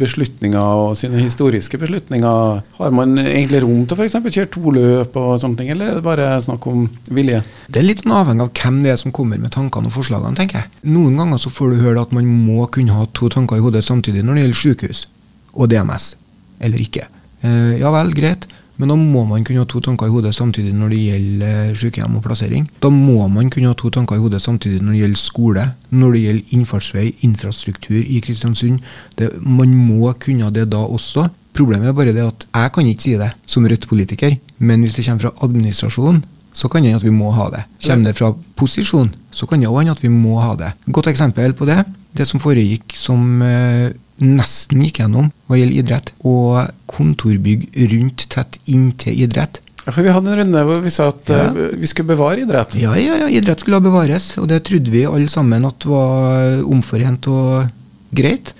[0.00, 2.60] beslutninger og sine historiske beslutninger.
[2.78, 4.18] Har man egentlig rom til f.eks.
[4.28, 7.42] kjøre to løp og sånne ting, eller er det bare snakk om vilje?
[7.72, 10.62] Det er litt avhengig av hvem det er som kommer med tankene og forslagene, tenker
[10.62, 10.72] jeg.
[10.92, 13.84] Noen ganger så får du høre at man må kunne ha to tanker i hodet
[13.86, 15.06] samtidig når det gjelder sykehus
[15.52, 16.12] og DMS,
[16.60, 17.08] eller ikke.
[17.42, 18.46] Eh, ja vel, greit.
[18.82, 22.16] Men da må man kunne ha to tanker i hodet samtidig når det gjelder sykehjem
[22.18, 22.64] og plassering.
[22.82, 26.16] Da må man kunne ha to tanker i hodet samtidig når det gjelder skole, når
[26.16, 28.82] det gjelder innfartsvei, infrastruktur i Kristiansund.
[29.20, 31.28] Det, man må kunne ha det da også.
[31.54, 34.34] Problemet er bare det at jeg kan ikke si det som Rødt-politiker,
[34.66, 37.62] men hvis det kommer fra administrasjonen, så kan det hende at vi må ha det.
[37.86, 40.74] Kommer det fra posisjon, så kan det òg hende at vi må ha det.
[40.90, 41.84] Godt eksempel på det,
[42.18, 48.58] det som foregikk som eh, nesten gikk gjennom hva gjelder idrett, og kontorbygg rundt tett
[48.70, 49.62] inntil idrett.
[49.82, 51.48] Ja, for Vi hadde en runde hvor vi sa at ja.
[51.50, 52.76] uh, vi skulle bevare idrett.
[52.78, 54.36] Ja, ja, ja, idrett skulle bevares.
[54.38, 57.66] Og det trodde vi alle sammen at var omforent og
[58.14, 58.54] greit.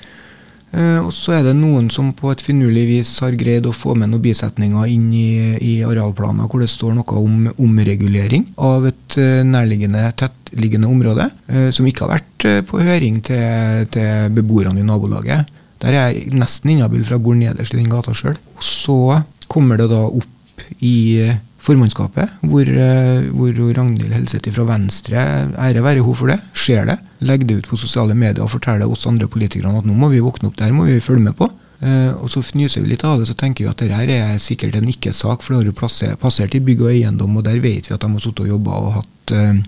[0.73, 3.95] Uh, og så er det noen som på et finurlig vis har greid å få
[3.95, 9.19] med noen bisetninger inn i, i arealplaner hvor det står noe om omregulering av et
[9.21, 10.09] uh, nærliggende,
[10.53, 15.51] tettliggende område, uh, som ikke har vært på høring til, til, beboerne i nabolaget.
[15.83, 18.37] Der er jeg nesten inhabil fra jeg bor nederst i den gata sjøl.
[18.63, 25.19] Så kommer det da opp i formannskapet, hvor, eh, hvor Ragnhild Helseth fra Venstre,
[25.55, 28.91] ære være hun for det, ser det, legger det ut på sosiale medier og forteller
[28.91, 31.51] oss andre politikere at nå må vi våkne opp, der må vi følge med på.
[31.83, 34.77] Uh, og Så fnyser vi litt av det så tenker vi at dette er sikkert
[34.79, 37.95] en ikke-sak, for det har jo passert i bygg og eiendom, og der vet vi
[37.95, 39.59] at de har sittet og jobba og hatt uh,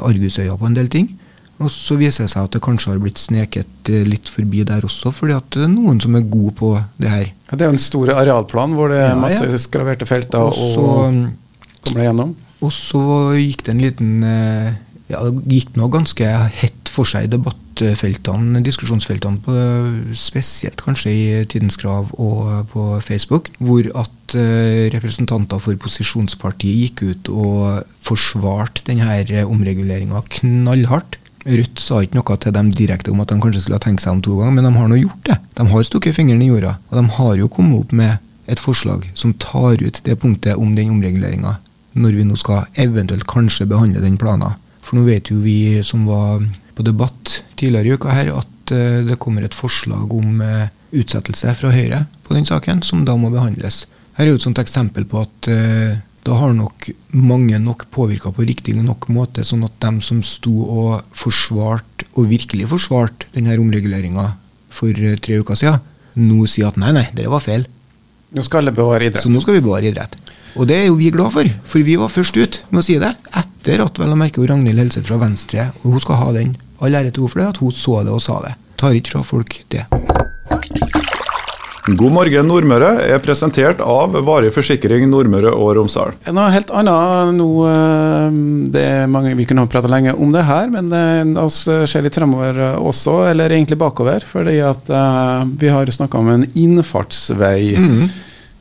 [0.00, 1.10] argusøyne på en del ting.
[1.62, 5.12] Og Så viser det seg at det kanskje har blitt sneket litt forbi der også,
[5.14, 7.28] fordi at det er noen som er gode på det her.
[7.50, 10.42] Ja, det er jo en stor arealplan hvor det er masse skraverte felter.
[10.42, 12.34] og, og Kommer det gjennom?
[12.64, 13.04] Og så
[13.36, 14.72] gikk det en liten eh,
[15.12, 19.56] Ja, det gikk nå ganske hett for seg i debattfeltene, diskusjonsfeltene, på,
[20.16, 27.04] spesielt kanskje i Tidens Krav og på Facebook, hvor at uh, representanter for posisjonspartiet gikk
[27.04, 31.20] ut og forsvarte denne omreguleringa knallhardt.
[31.44, 34.16] Rødt sa ikke noe til dem direkte om at de kanskje skulle ha tenkt seg
[34.16, 35.36] om to ganger, men de har nå gjort det.
[35.58, 38.16] De har stukket fingeren i jorda, og de har jo kommet opp med
[38.48, 41.58] et forslag som tar ut det punktet om den omreguleringa,
[41.92, 44.56] når vi nå skal eventuelt kanskje behandle den planen.
[44.94, 46.38] For nå vet jo vi som var
[46.78, 51.50] på debatt tidligere i uka her, at uh, det kommer et forslag om uh, utsettelse
[51.58, 53.88] fra Høyre på den saken, som da må behandles.
[54.14, 58.30] Her er jo et sånt eksempel på at uh, da har nok mange nok påvirka
[58.30, 63.58] på riktig nok måte, sånn at dem som sto og forsvarte, og virkelig forsvarte denne
[63.58, 64.28] omreguleringa
[64.70, 65.82] for tre uker siden,
[66.22, 67.66] nå sier at nei, nei, det var feil.
[68.34, 69.22] Nå skal alle bevare idrett.
[69.22, 70.16] Så nå skal vi bevare idrett.
[70.58, 72.98] Og det er jo vi glad for, for vi var først ut med å si
[73.02, 73.12] det.
[73.34, 76.54] Etter at vel å merke Ragnhild Helseth fra Venstre, og hun skal ha den.
[76.82, 78.56] All ære til henne for det, at hun så det og sa det.
[78.78, 79.86] Tar ikke fra folk det.
[81.84, 86.14] God morgen Nordmøre er presentert av Varig forsikring Nordmøre og Romsdal.
[86.32, 88.38] Noe helt annet nå eh,
[88.72, 92.00] det er mange, Vi kunne ha prata lenge om det her, men la oss se
[92.00, 94.24] litt fremover også, eller egentlig bakover.
[94.24, 97.76] Fordi at uh, vi har snakka om en innfartsvei.
[97.76, 98.08] Mm.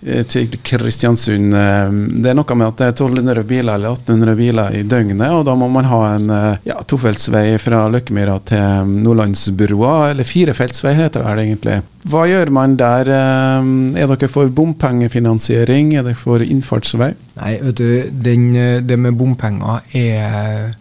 [0.06, 1.54] Eh, til Kristiansund.
[1.56, 1.92] Eh,
[2.24, 5.46] det er noe med at det er 1200 biler eller 1800 biler i døgnet, og
[5.48, 11.24] da må man ha en eh, ja, tofeltsvei fra Løkkemyra til Nordlandsbrua, eller firefeltsvei heter
[11.24, 11.80] det egentlig.
[12.12, 13.08] Hva gjør man der?
[13.08, 15.94] Er dere for bompengefinansiering?
[15.96, 17.14] Er dere for innfartsvei?
[17.40, 17.88] Nei, vet du,
[18.26, 18.50] den,
[18.84, 20.74] det med bompenger er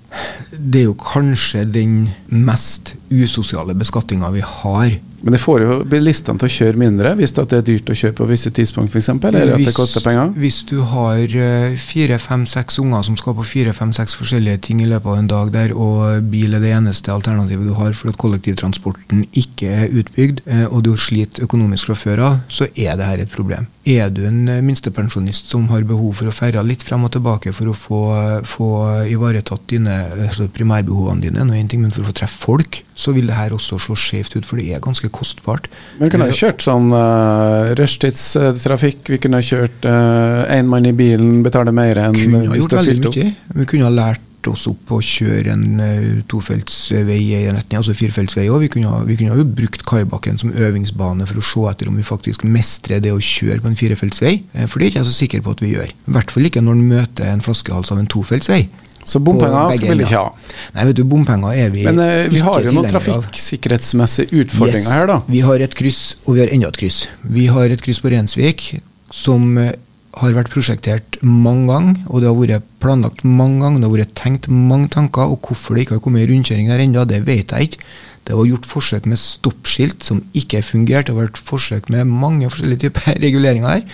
[0.50, 4.98] Det er jo kanskje den mest usosiale beskatninga vi har.
[5.22, 8.16] Men det får jo bilistene til å kjøre mindre hvis det er dyrt å kjøre
[8.18, 10.32] på visse tidspunkt f.eks., eller at det koster penger?
[10.42, 14.64] Hvis du har eh, fire, fem, seks unger som skal på fire, fem, seks forskjellige
[14.66, 17.94] ting i løpet av en dag der, og bil er det eneste alternativet du har
[17.96, 22.98] fordi kollektivtransporten ikke er utbygd, eh, og du sliter økonomisk fra før av, så er
[22.98, 23.70] det her et problem.
[23.86, 27.54] Er du en eh, minstepensjonist som har behov for å ferde litt frem og tilbake
[27.54, 28.02] for å få,
[28.48, 28.72] få
[29.10, 33.28] ivaretatt dine altså primærbehovene dine, noe ting, men for å få treffe folk, så vil
[33.30, 35.68] det her også slå skjevt ut, for det er ganske kostbart.
[35.98, 39.14] Men vi kunne ha kjørt sånn uh, rushtidstrafikk.
[39.14, 42.84] Vi kunne ha kjørt én uh, mann i bilen, betale mer enn kunne hvis det
[42.90, 43.16] fylt opp.
[43.56, 47.94] Vi kunne ha lært oss opp å kjøre en uh, tofeltsvei i en retning, altså
[47.96, 48.66] firefeltsvei òg.
[48.66, 52.44] Vi, vi, kunne jo brukt Kaibakken som øvingsbane for å se etter om vi faktisk
[52.44, 54.36] mestrer det å kjøre på en firefeltsvei.
[54.66, 55.94] For det er ikke jeg så sikker på at vi gjør.
[55.94, 58.66] I hvert fall ikke når en møter en flaskehals av en tofeltsvei.
[59.04, 60.50] Så bompenger skal vi ikke ha?
[60.76, 64.92] Nei, vet du, bompenger er vi Men uh, vi har jo noen trafikksikkerhetsmessige utfordringer yes,
[64.94, 65.16] her, da.
[65.26, 67.06] Vi har et kryss, og vi har enda et kryss.
[67.22, 68.68] Vi har et kryss på Rensvik
[69.12, 69.72] som uh,
[70.20, 74.16] har vært prosjektert mange ganger, og det har vært planlagt mange ganger, det har vært
[74.18, 77.72] tenkt mange tanker, og hvorfor det ikke har kommet rundkjøring der ennå, det vet jeg
[77.72, 77.86] ikke.
[78.22, 82.50] Det var gjort forsøk med stoppskilt som ikke fungerte, det har vært forsøk med mange
[82.52, 83.86] forskjellige typer reguleringer her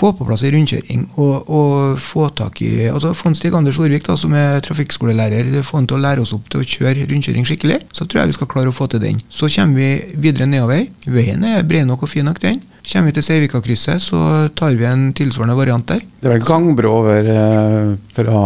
[0.00, 4.06] få på plass ei rundkjøring og, og, få tak i altså Få Stig Anders Orvik,
[4.06, 7.46] da, som er trafikkskolelærer, få han til å lære oss opp til å kjøre rundkjøring
[7.48, 7.78] skikkelig.
[7.96, 9.20] Så tror jeg vi skal klare å få til den.
[9.28, 10.86] Så kommer vi videre nedover.
[11.10, 12.62] Veien er bred nok og fin nok, den.
[12.86, 16.02] Kommer vi til Seivika-krysset, så tar vi en tilsvarende variant der.
[16.20, 18.40] Det er vel gangbro over eh, fra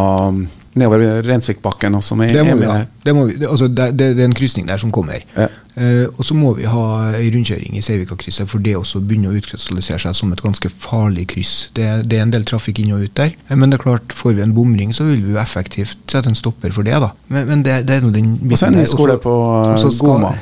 [0.75, 2.15] nedover Rensvikbakken også.
[2.19, 2.81] Med, det må vi ha.
[3.05, 5.23] Det, må vi, altså det, det, det, er en krysning der som kommer.
[5.37, 5.49] Ja.
[5.75, 6.83] Uh, og så må vi ha
[7.19, 11.27] ei rundkjøring i Seivikakrysset, for det også begynner å utkrystallisere seg som et ganske farlig
[11.33, 11.55] kryss.
[11.75, 13.33] Det, det, er en del trafikk inn og ut der.
[13.49, 16.31] Uh, men det er klart, får vi en bomring, så vil vi jo effektivt sette
[16.31, 16.95] en stopper for det.
[17.03, 17.11] da.
[17.29, 19.35] Men, men det, er nå den biten Og så er det en skole på
[19.83, 20.35] skal, Goma.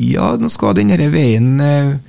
[0.00, 1.62] Ja, nå skal denne veien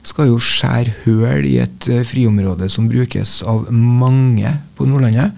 [0.08, 5.38] skal jo skjære høl i et friområde som brukes av mange på Nordlandet.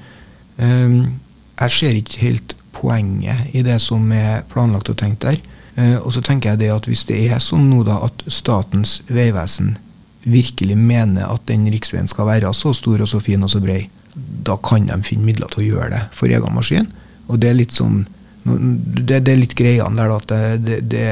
[1.59, 5.39] Jeg ser ikke helt poenget i det som er planlagt og tenkt der.
[5.75, 9.01] Eh, og så tenker jeg det at hvis det er sånn nå da at Statens
[9.09, 9.77] vegvesen
[10.23, 13.87] virkelig mener at den riksveien skal være så stor og så fin og så brei,
[14.15, 16.89] da kan de finne midler til å gjøre det for egen maskin.
[17.27, 18.03] Og det er litt sånn
[18.43, 21.05] det, det er litt greiene der da, at det, det,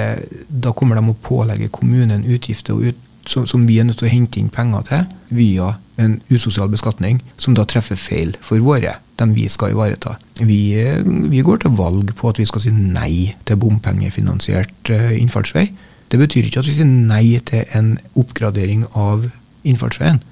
[0.51, 4.11] da kommer de å pålegge kommunen utgifter ut, som, som, vi er nødt til å
[4.11, 5.05] hente inn penger til
[5.37, 10.15] via en usosial beskatning, som da treffer feil for våre dem vi skal ivareta.
[10.39, 10.61] Vi,
[11.03, 15.67] vi, går til valg på at vi skal si nei til bompengefinansiert uh, innfartsvei.
[16.11, 19.29] Det betyr ikke at vi sier nei til en oppgradering av
[19.67, 20.23] innfartsveien,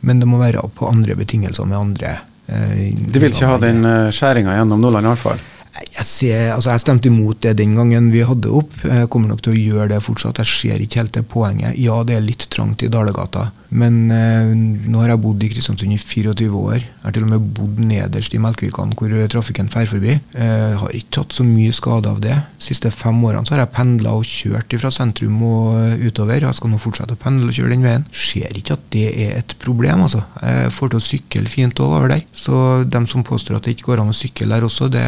[0.00, 3.84] men det må være på andre betingelser med andre Eh, Du vil ikke ha den
[3.84, 5.40] uh, skjæringa gjennom Nordland iallfall?
[5.78, 8.72] Jeg, ser, altså jeg stemte imot det den gangen vi hadde opp.
[8.82, 10.40] Jeg kommer nok til å gjøre det fortsatt.
[10.42, 11.76] Jeg ser ikke helt det poenget.
[11.78, 13.50] Ja, det er litt trangt i Dalegata.
[13.70, 14.52] Men eh,
[14.88, 16.78] nå har jeg bodd i Kristiansund i 24 år.
[16.78, 20.14] Jeg har til og med bodd nederst i Melkevikene hvor trafikken fer forbi.
[20.38, 22.36] Eh, har ikke tatt så mye skade av det.
[22.58, 26.46] De siste fem årene så har jeg pendla og kjørt fra sentrum og utover.
[26.46, 28.08] Jeg skal nå fortsette å pendle og kjøre den veien.
[28.12, 30.24] Ser ikke at det er et problem, altså.
[30.40, 32.24] Jeg får til å sykle fint over der.
[32.36, 35.04] Så dem som påstår at det ikke går an å sykle der også, det,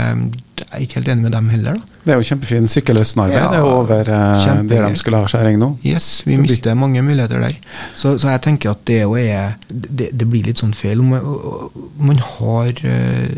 [0.61, 1.97] jeg er ikke helt enig med dem heller, da.
[2.01, 3.37] Det er jo kjempefin sykkelløsnarvei.
[3.37, 5.75] Ja, det er over eh, der de skulle ha skjæring nå.
[5.85, 6.49] Yes, vi Forbi.
[6.49, 7.59] mister mange muligheter der.
[7.95, 11.03] Så, så jeg tenker at det, er, det, det blir litt sånn feil.
[11.03, 11.21] Man,
[11.99, 13.29] man har eh,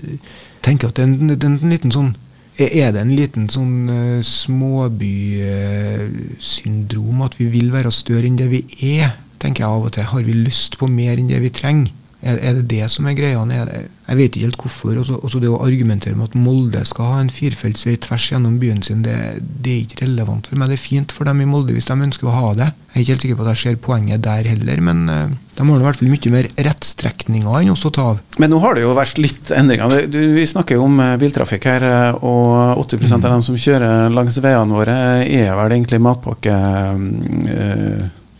[0.63, 2.17] tenker at det er en, en liten sånn
[2.63, 8.61] er det en liten sånn uh, småbysyndrom at vi vil være større enn det vi
[9.01, 9.11] er?
[9.43, 10.07] tenker jeg av og til.
[10.07, 11.91] Har vi lyst på mer enn det vi trenger?
[12.23, 13.41] Er, er det det som er greia?
[13.43, 14.95] Jeg vet ikke helt hvorfor.
[15.03, 18.61] Også, også det å argumentere med at Molde skal ha en firefelts vei tvers gjennom
[18.63, 20.71] byen sin, det, det, er ikke relevant for meg.
[20.71, 22.69] Det er fint for dem i Molde hvis de ønsker å ha det.
[22.93, 25.67] Jeg er ikke helt sikker på at jeg ser poenget der heller, men uh, de
[25.67, 28.23] har i hvert fall mye mer rettstrekninger enn oss å ta av.
[28.43, 30.07] Men nå har det jo vært litt endringer.
[30.13, 34.13] Du, vi snakker jo om eh, biltrafikk her, eh, og 80% av dem som kjører
[34.15, 34.97] langs veiene våre,
[35.27, 36.03] er vel egentlig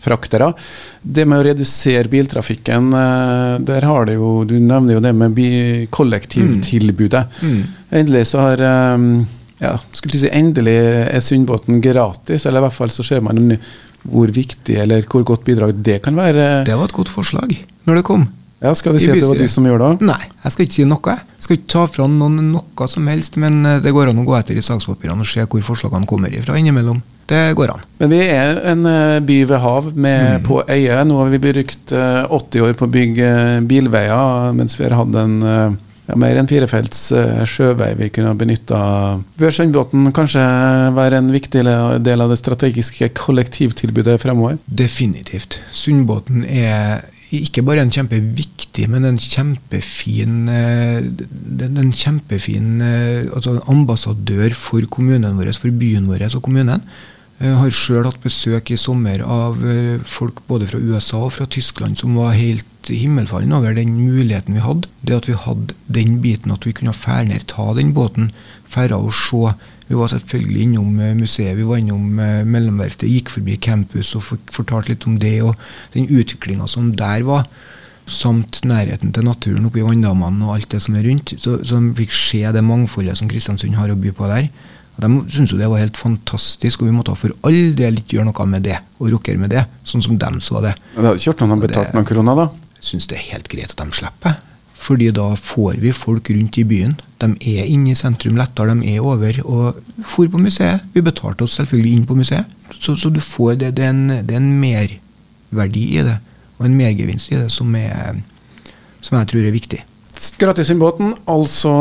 [0.03, 0.53] matpakkefraktere.
[1.01, 5.89] Det med å redusere biltrafikken, eh, der har det jo Du nevner jo det med
[5.89, 7.27] kollektivtilbudet.
[7.91, 9.25] Endelig så har eh,
[9.59, 10.77] ja, skulle si endelig
[11.13, 13.57] er Sundbåten gratis, eller i hvert fall så ser man
[14.03, 16.65] hvor viktig eller hvor godt bidrag det kan være.
[16.65, 17.53] Det var et godt forslag
[17.85, 18.27] når det kom.
[18.63, 20.05] Ja, Skal du si at det var du som gjorde det?
[20.07, 21.15] Nei, jeg skal ikke si noe.
[21.17, 24.23] Jeg skal ikke ta fra noen noe som helst, men eh, det går an å
[24.23, 27.01] gå etter i sakspapirene og se hvor forslagene kommer ifra innimellom.
[27.29, 27.85] Det går an.
[28.01, 30.99] Men vi er en eh, by ved hav med på øye.
[31.07, 34.97] Nå har vi brukt eh, 80 år på å bygge eh, bilveier, mens vi har
[34.99, 35.77] hatt en eh,
[36.09, 38.81] ja, mer enn firefelts eh, sjøvei vi kunne ha benytta.
[39.39, 40.43] Bør Sundbåten kanskje
[40.97, 44.59] være en viktig del av det strategiske kollektivtilbudet fremover?
[44.67, 45.61] Definitivt.
[45.77, 50.99] Sundbåten er ikke bare en kjempeviktig, men en kjempefin eh,
[51.63, 56.83] en kjempefin eh, altså ambassadør for kommunen vår, for byen vår og kommunen.
[57.43, 61.47] Jeg har sjøl hatt besøk i sommer av eh, folk både fra USA og fra
[61.51, 64.87] Tyskland som var helt himmelfallen over den muligheten vi hadde.
[65.03, 68.31] Det at vi hadde den biten at vi kunne fære ned, ta den båten,
[68.71, 69.51] fære og se.
[69.89, 74.23] Vi var selvfølgelig innom eh, museet, vi var innom eh, Mellomverftet, gikk forbi campus og
[74.47, 75.59] fortalte litt om det og
[75.97, 77.49] den utviklinga som der var.
[78.07, 81.35] Samt nærheten til naturen oppe i vanndammene og alt det som er rundt.
[81.35, 84.47] Så, så de fikk se det mangfoldet som Kristiansund har å by på der.
[84.93, 88.19] Og De syntes jo det var helt fantastisk, og vi måtte for all del ikke
[88.19, 90.75] gjøre noe med det, og rokke med det, sånn som de så det.
[90.93, 92.49] Men Det hadde ikke gjort noe om de betalte noen kroner, da?
[92.77, 94.41] Jeg syns det er helt greit at de slipper.
[94.83, 96.97] Fordi da får vi folk rundt i byen.
[97.21, 99.39] De er inne i sentrum lettere, de er over.
[99.45, 100.83] Og for på museet.
[100.93, 102.51] Vi betalte oss selvfølgelig inn på museet.
[102.79, 106.17] Så, så du får det, det, er en, det er en merverdi i det,
[106.57, 108.19] og en mergevinst i det, som, er,
[108.99, 109.79] som jeg tror er viktig.
[110.37, 111.71] Gratis Innbåten, altså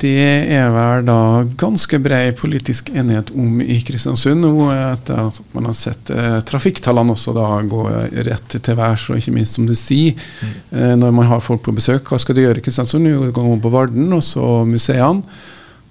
[0.00, 0.12] det
[0.54, 1.18] er vel da
[1.58, 4.40] ganske bred politisk enighet om i Kristiansund.
[4.44, 7.82] Nå etter at man har sett eh, trafikktallene også da gå
[8.28, 10.16] rett til værs, og ikke minst som du sier,
[10.70, 12.08] eh, når man har folk på besøk.
[12.08, 13.10] Hva skal du gjøre i Kristiansund?
[13.10, 15.24] Jo, gå på Varden, og så museene.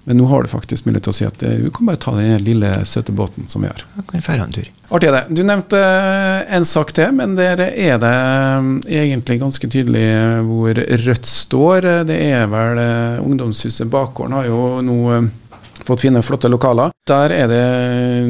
[0.06, 2.14] Men nå har du faktisk mulighet til å si at eh, du kan bare ta
[2.14, 3.86] den lille søte båten som vi har.
[3.98, 4.68] Jeg kan feire en tur.
[4.86, 5.24] Artig er det.
[5.34, 10.44] Du nevnte eh, en sak til, men der er det eh, egentlig ganske tydelig eh,
[10.46, 11.88] hvor Rødt står.
[12.06, 12.82] Det er vel
[13.24, 15.00] Ungdomshuset Bakgården har jo nå
[15.86, 16.90] fått finne flotte lokaler.
[17.06, 17.64] Der er det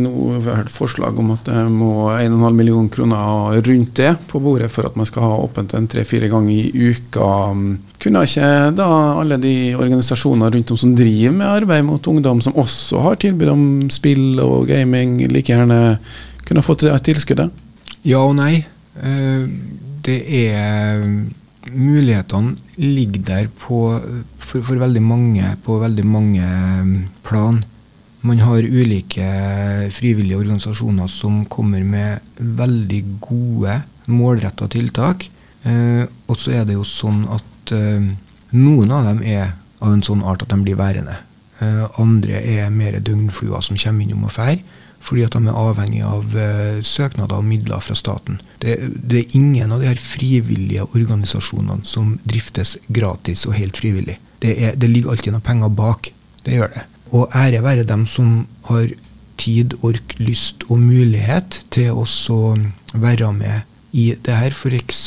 [0.02, 0.40] noe
[0.72, 5.09] forslag om at det må 1,5 million kroner rundt det på bordet for at man
[5.09, 7.30] skal ha åpent en tre-fire ganger i uka.
[8.02, 8.88] Kunne ikke da
[9.22, 13.52] alle de organisasjonene rundt om som driver med arbeid mot ungdom, som også har tilbud
[13.52, 15.98] om spill og gaming, like gjerne
[16.47, 17.51] kunne fått det tilskuddet?
[18.07, 18.64] Ja og nei.
[19.03, 19.49] Eh,
[20.07, 21.03] Det er
[21.66, 23.78] Mulighetene ligger der på,
[24.38, 26.92] for, for veldig mange på veldig mange eh,
[27.26, 27.59] plan.
[28.22, 29.26] Man har ulike
[29.94, 35.26] frivillige organisasjoner som kommer med veldig gode, målretta tiltak.
[35.66, 37.72] Eh, og så er det jo sånn at
[38.55, 41.16] noen av dem er av en sånn art at de blir værende.
[41.99, 44.61] Andre er mer døgnfluer som kommer innom og fer,
[45.07, 48.40] fordi at de er avhengig av eh, søknader og midler fra staten.
[48.62, 54.18] Det, det er ingen av de her frivillige organisasjonene som driftes gratis og helt frivillig.
[54.42, 56.11] Det, er, det ligger alltid noen penger bak.
[56.46, 56.84] Det gjør det.
[57.14, 58.90] Og ære være dem som har
[59.38, 62.07] tid, ork, lyst og mulighet til å
[62.96, 63.62] være med
[63.96, 65.02] i det her, f.eks.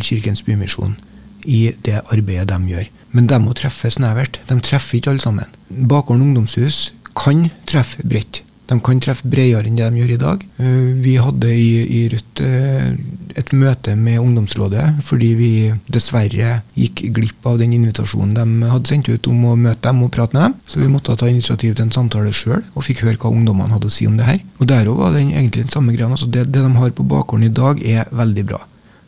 [0.00, 0.96] Kirkens Bymisjon,
[1.44, 2.88] i det arbeidet de gjør.
[3.14, 4.40] Men de må treffe snevert.
[4.48, 5.52] De treffer ikke alle sammen.
[5.68, 8.42] Bakgården ungdomshus kan treffe bredt.
[8.70, 10.44] De kan treffe bredere enn det de gjør i dag.
[10.56, 12.94] Eh, Vi hadde i, i Rødt eh,
[13.36, 15.50] et møte med ungdomsrådet fordi vi
[15.92, 20.12] dessverre gikk glipp av den invitasjonen de hadde sendt ut om å møte dem og
[20.14, 20.54] prate med dem.
[20.70, 23.90] Så vi måtte ta initiativ til en samtale sjøl, og fikk høre hva ungdommene hadde
[23.90, 24.40] å si om det her.
[24.60, 26.08] Og der òg var det egentlig den samme greia.
[26.08, 28.62] Altså det, det de har på bakgården i dag, er veldig bra.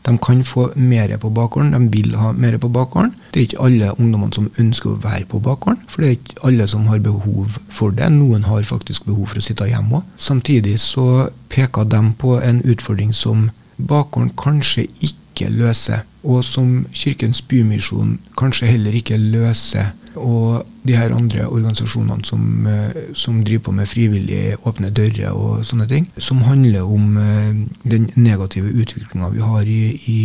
[0.06, 3.12] De kan få mer på bakgården, de vil ha mer på bakgården.
[3.34, 6.42] Det er ikke alle ungdommene som ønsker å være på bakgården, for det er ikke
[6.46, 8.10] alle som har behov for det.
[8.14, 10.08] Noen har faktisk behov for å sitte hjemme òg.
[10.18, 17.42] Samtidig så peker de på en utfordring som bakgården kanskje ikke løser, og som Kirkens
[17.42, 19.92] Bymisjon kanskje heller ikke løser.
[20.16, 25.64] Og de her andre organisasjonene som, eh, som driver på med frivillig åpne dører og
[25.66, 27.54] sånne ting, som handler om eh,
[27.90, 30.18] den negative utviklinga vi har i, i,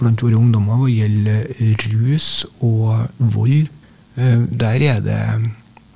[0.00, 1.46] blant våre ungdommer hva gjelder
[1.94, 3.68] rus og vold.
[4.16, 5.22] Eh, Der er det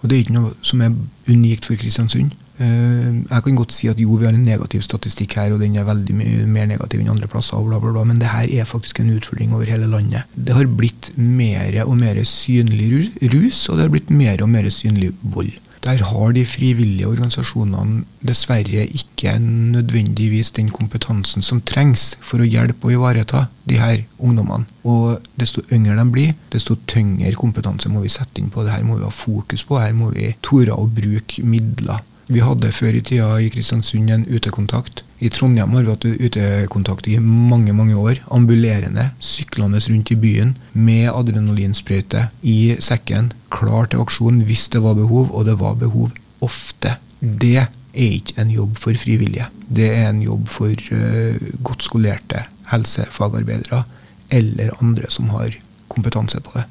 [0.02, 0.94] Og det er ikke noe som er
[1.28, 2.32] unikt for Kristiansund.
[2.62, 5.76] Eh, Jeg kan godt si at jo, vi har en negativ statistikk her, og den
[5.76, 8.68] er veldig mye mer negativ enn andre plasser, bla, bla, bla, men det her er
[8.68, 10.28] faktisk en utfordring over hele landet.
[10.36, 14.68] Det har blitt mer og mer synlig rus, og det har blitt mer og mer
[14.70, 15.52] synlig vold.
[15.82, 22.86] Der har de frivillige organisasjonene dessverre ikke nødvendigvis den kompetansen som trengs for å hjelpe
[22.86, 24.68] og ivareta de her ungdommene.
[24.86, 28.84] Og desto yngre de blir, desto tyngre kompetanse må vi sette inn på det her.
[28.86, 29.80] må vi ha fokus på.
[29.82, 31.98] Her må vi tore å bruke midler.
[32.32, 35.02] Vi hadde før i tida i Kristiansund en utekontakt.
[35.20, 38.22] I Trondheim har vi hatt utekontakt i mange mange år.
[38.32, 43.34] Ambulerende, syklende rundt i byen med adrenalinsprøyte i sekken.
[43.52, 46.96] Klar til aksjon hvis det var behov, og det var behov ofte.
[47.20, 49.50] Det er ikke en jobb for frivillige.
[49.68, 53.84] Det er en jobb for uh, godt skolerte helsefagarbeidere
[54.32, 55.52] eller andre som har
[55.92, 56.64] kompetanse på det.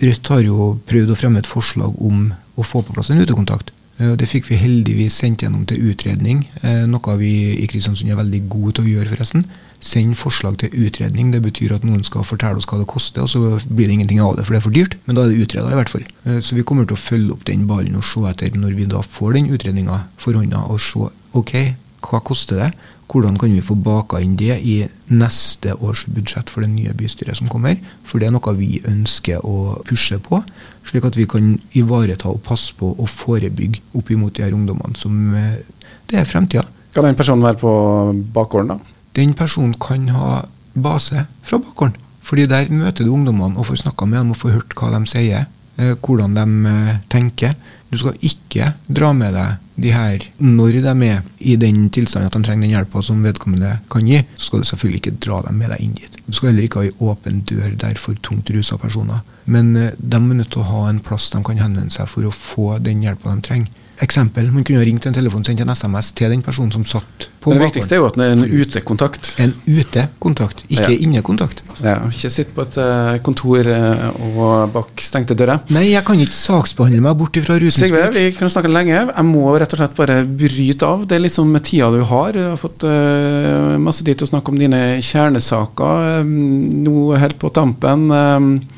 [0.00, 3.74] Rødt har jo prøvd å fremme et forslag om å få på plass en utekontakt.
[4.00, 8.16] Eh, Det fikk vi heldigvis sendt gjennom til utredning, eh, noe vi i Kristiansund er
[8.16, 9.44] veldig gode til å gjøre, forresten.
[9.80, 11.30] Send forslag til utredning.
[11.30, 14.20] Det betyr at noen skal fortelle oss hva det koster, og så blir det ingenting
[14.20, 14.94] av det, for det er for dyrt.
[15.06, 16.02] Men da er det utreda, i hvert fall.
[16.26, 18.84] Eh, Så vi kommer til å følge opp den ballen og se etter når vi
[18.86, 22.74] da får den utredninga for hånda, og se ok, hva koster det?
[23.10, 24.76] Hvordan kan vi få baka inn det i
[25.12, 27.76] neste års budsjett for det nye bystyret som kommer?
[28.08, 30.40] For det er noe vi ønsker å pushe på,
[30.88, 34.96] slik at vi kan ivareta og passe på og forebygge opp imot de her ungdommene
[34.98, 35.62] som eh,
[36.04, 36.66] Det er fremtida.
[36.92, 37.70] Kan den personen være på
[38.34, 38.98] bakgården, da?
[39.16, 40.42] Den personen kan ha
[40.74, 41.96] base fra bakgården.
[42.24, 45.00] Fordi der møter du ungdommene og får snakka med dem og får hørt hva de
[45.08, 45.46] sier,
[45.78, 47.54] eh, hvordan de eh, tenker.
[47.94, 52.34] Du skal ikke dra med deg de her når de er i den tilstanden at
[52.36, 54.20] de trenger den hjelpa som vedkommende kan gi.
[54.36, 56.18] Så skal du selvfølgelig ikke dra dem med deg inn dit.
[56.26, 59.22] Du skal heller ikke ha ei åpen dør der for tungt rusa personer.
[59.44, 62.26] Men eh, de er nødt til å ha en plass de kan henvende seg for
[62.26, 63.80] å få den hjelpa de trenger.
[64.02, 67.28] Eksempel, Man kunne ha ringt en telefon sendt en SMS til den personen som satt
[67.44, 69.28] på Men det viktigste er jo at det er en utekontakt.
[69.38, 70.96] En utekontakt, ikke Ja.
[71.04, 71.62] innekontakt.
[71.84, 75.60] Ja, ikke sitt på et eh, kontor eh, og bak stengte dører.
[75.70, 78.14] Nei, jeg kan ikke saksbehandle meg bort ifra Sigve, rusmisbruk.
[78.14, 78.96] vi kan snakke lenge.
[79.14, 81.06] Jeg må rett og slett bare bryte av.
[81.06, 82.32] Det er liksom med tida du har.
[82.32, 86.24] Du har fått eh, masse tid til å snakke om dine kjernesaker.
[86.24, 88.08] Nå helt på tampen.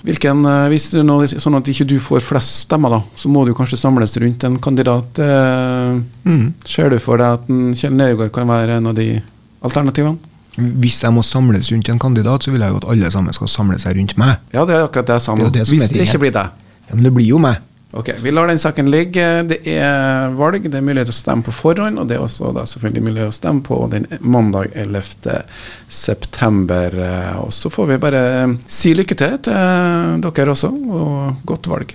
[0.05, 3.45] hvilken, hvis det er noe, sånn at ikke du får flest stemmer, da, så må
[3.47, 5.06] du kanskje samles rundt en kandidat.
[5.19, 6.53] Eh, Mm.
[6.65, 9.23] ser du for deg at en Kjell Nedgaard kan være en av de
[9.63, 10.19] alternativene?
[10.57, 13.47] Hvis jeg må samles rundt en kandidat, så vil jeg jo at alle sammen skal
[13.49, 14.39] samle seg rundt meg.
[14.53, 15.51] Ja, det er akkurat det jeg sa nå.
[15.53, 16.51] Hvis det ikke blir deg.
[16.89, 17.57] Ja, Men det blir jo meg.
[17.97, 19.47] Ok, Vi lar den saken ligge.
[19.49, 22.53] Det er valg, det er mulighet til å stemme på forhånd, og det er også
[22.55, 25.45] da selvfølgelig mulig å stemme på den mandag 11.
[25.89, 26.91] september.
[26.99, 28.23] Eh, Og så får vi bare
[28.67, 31.95] si lykke til til dere også, og godt valg.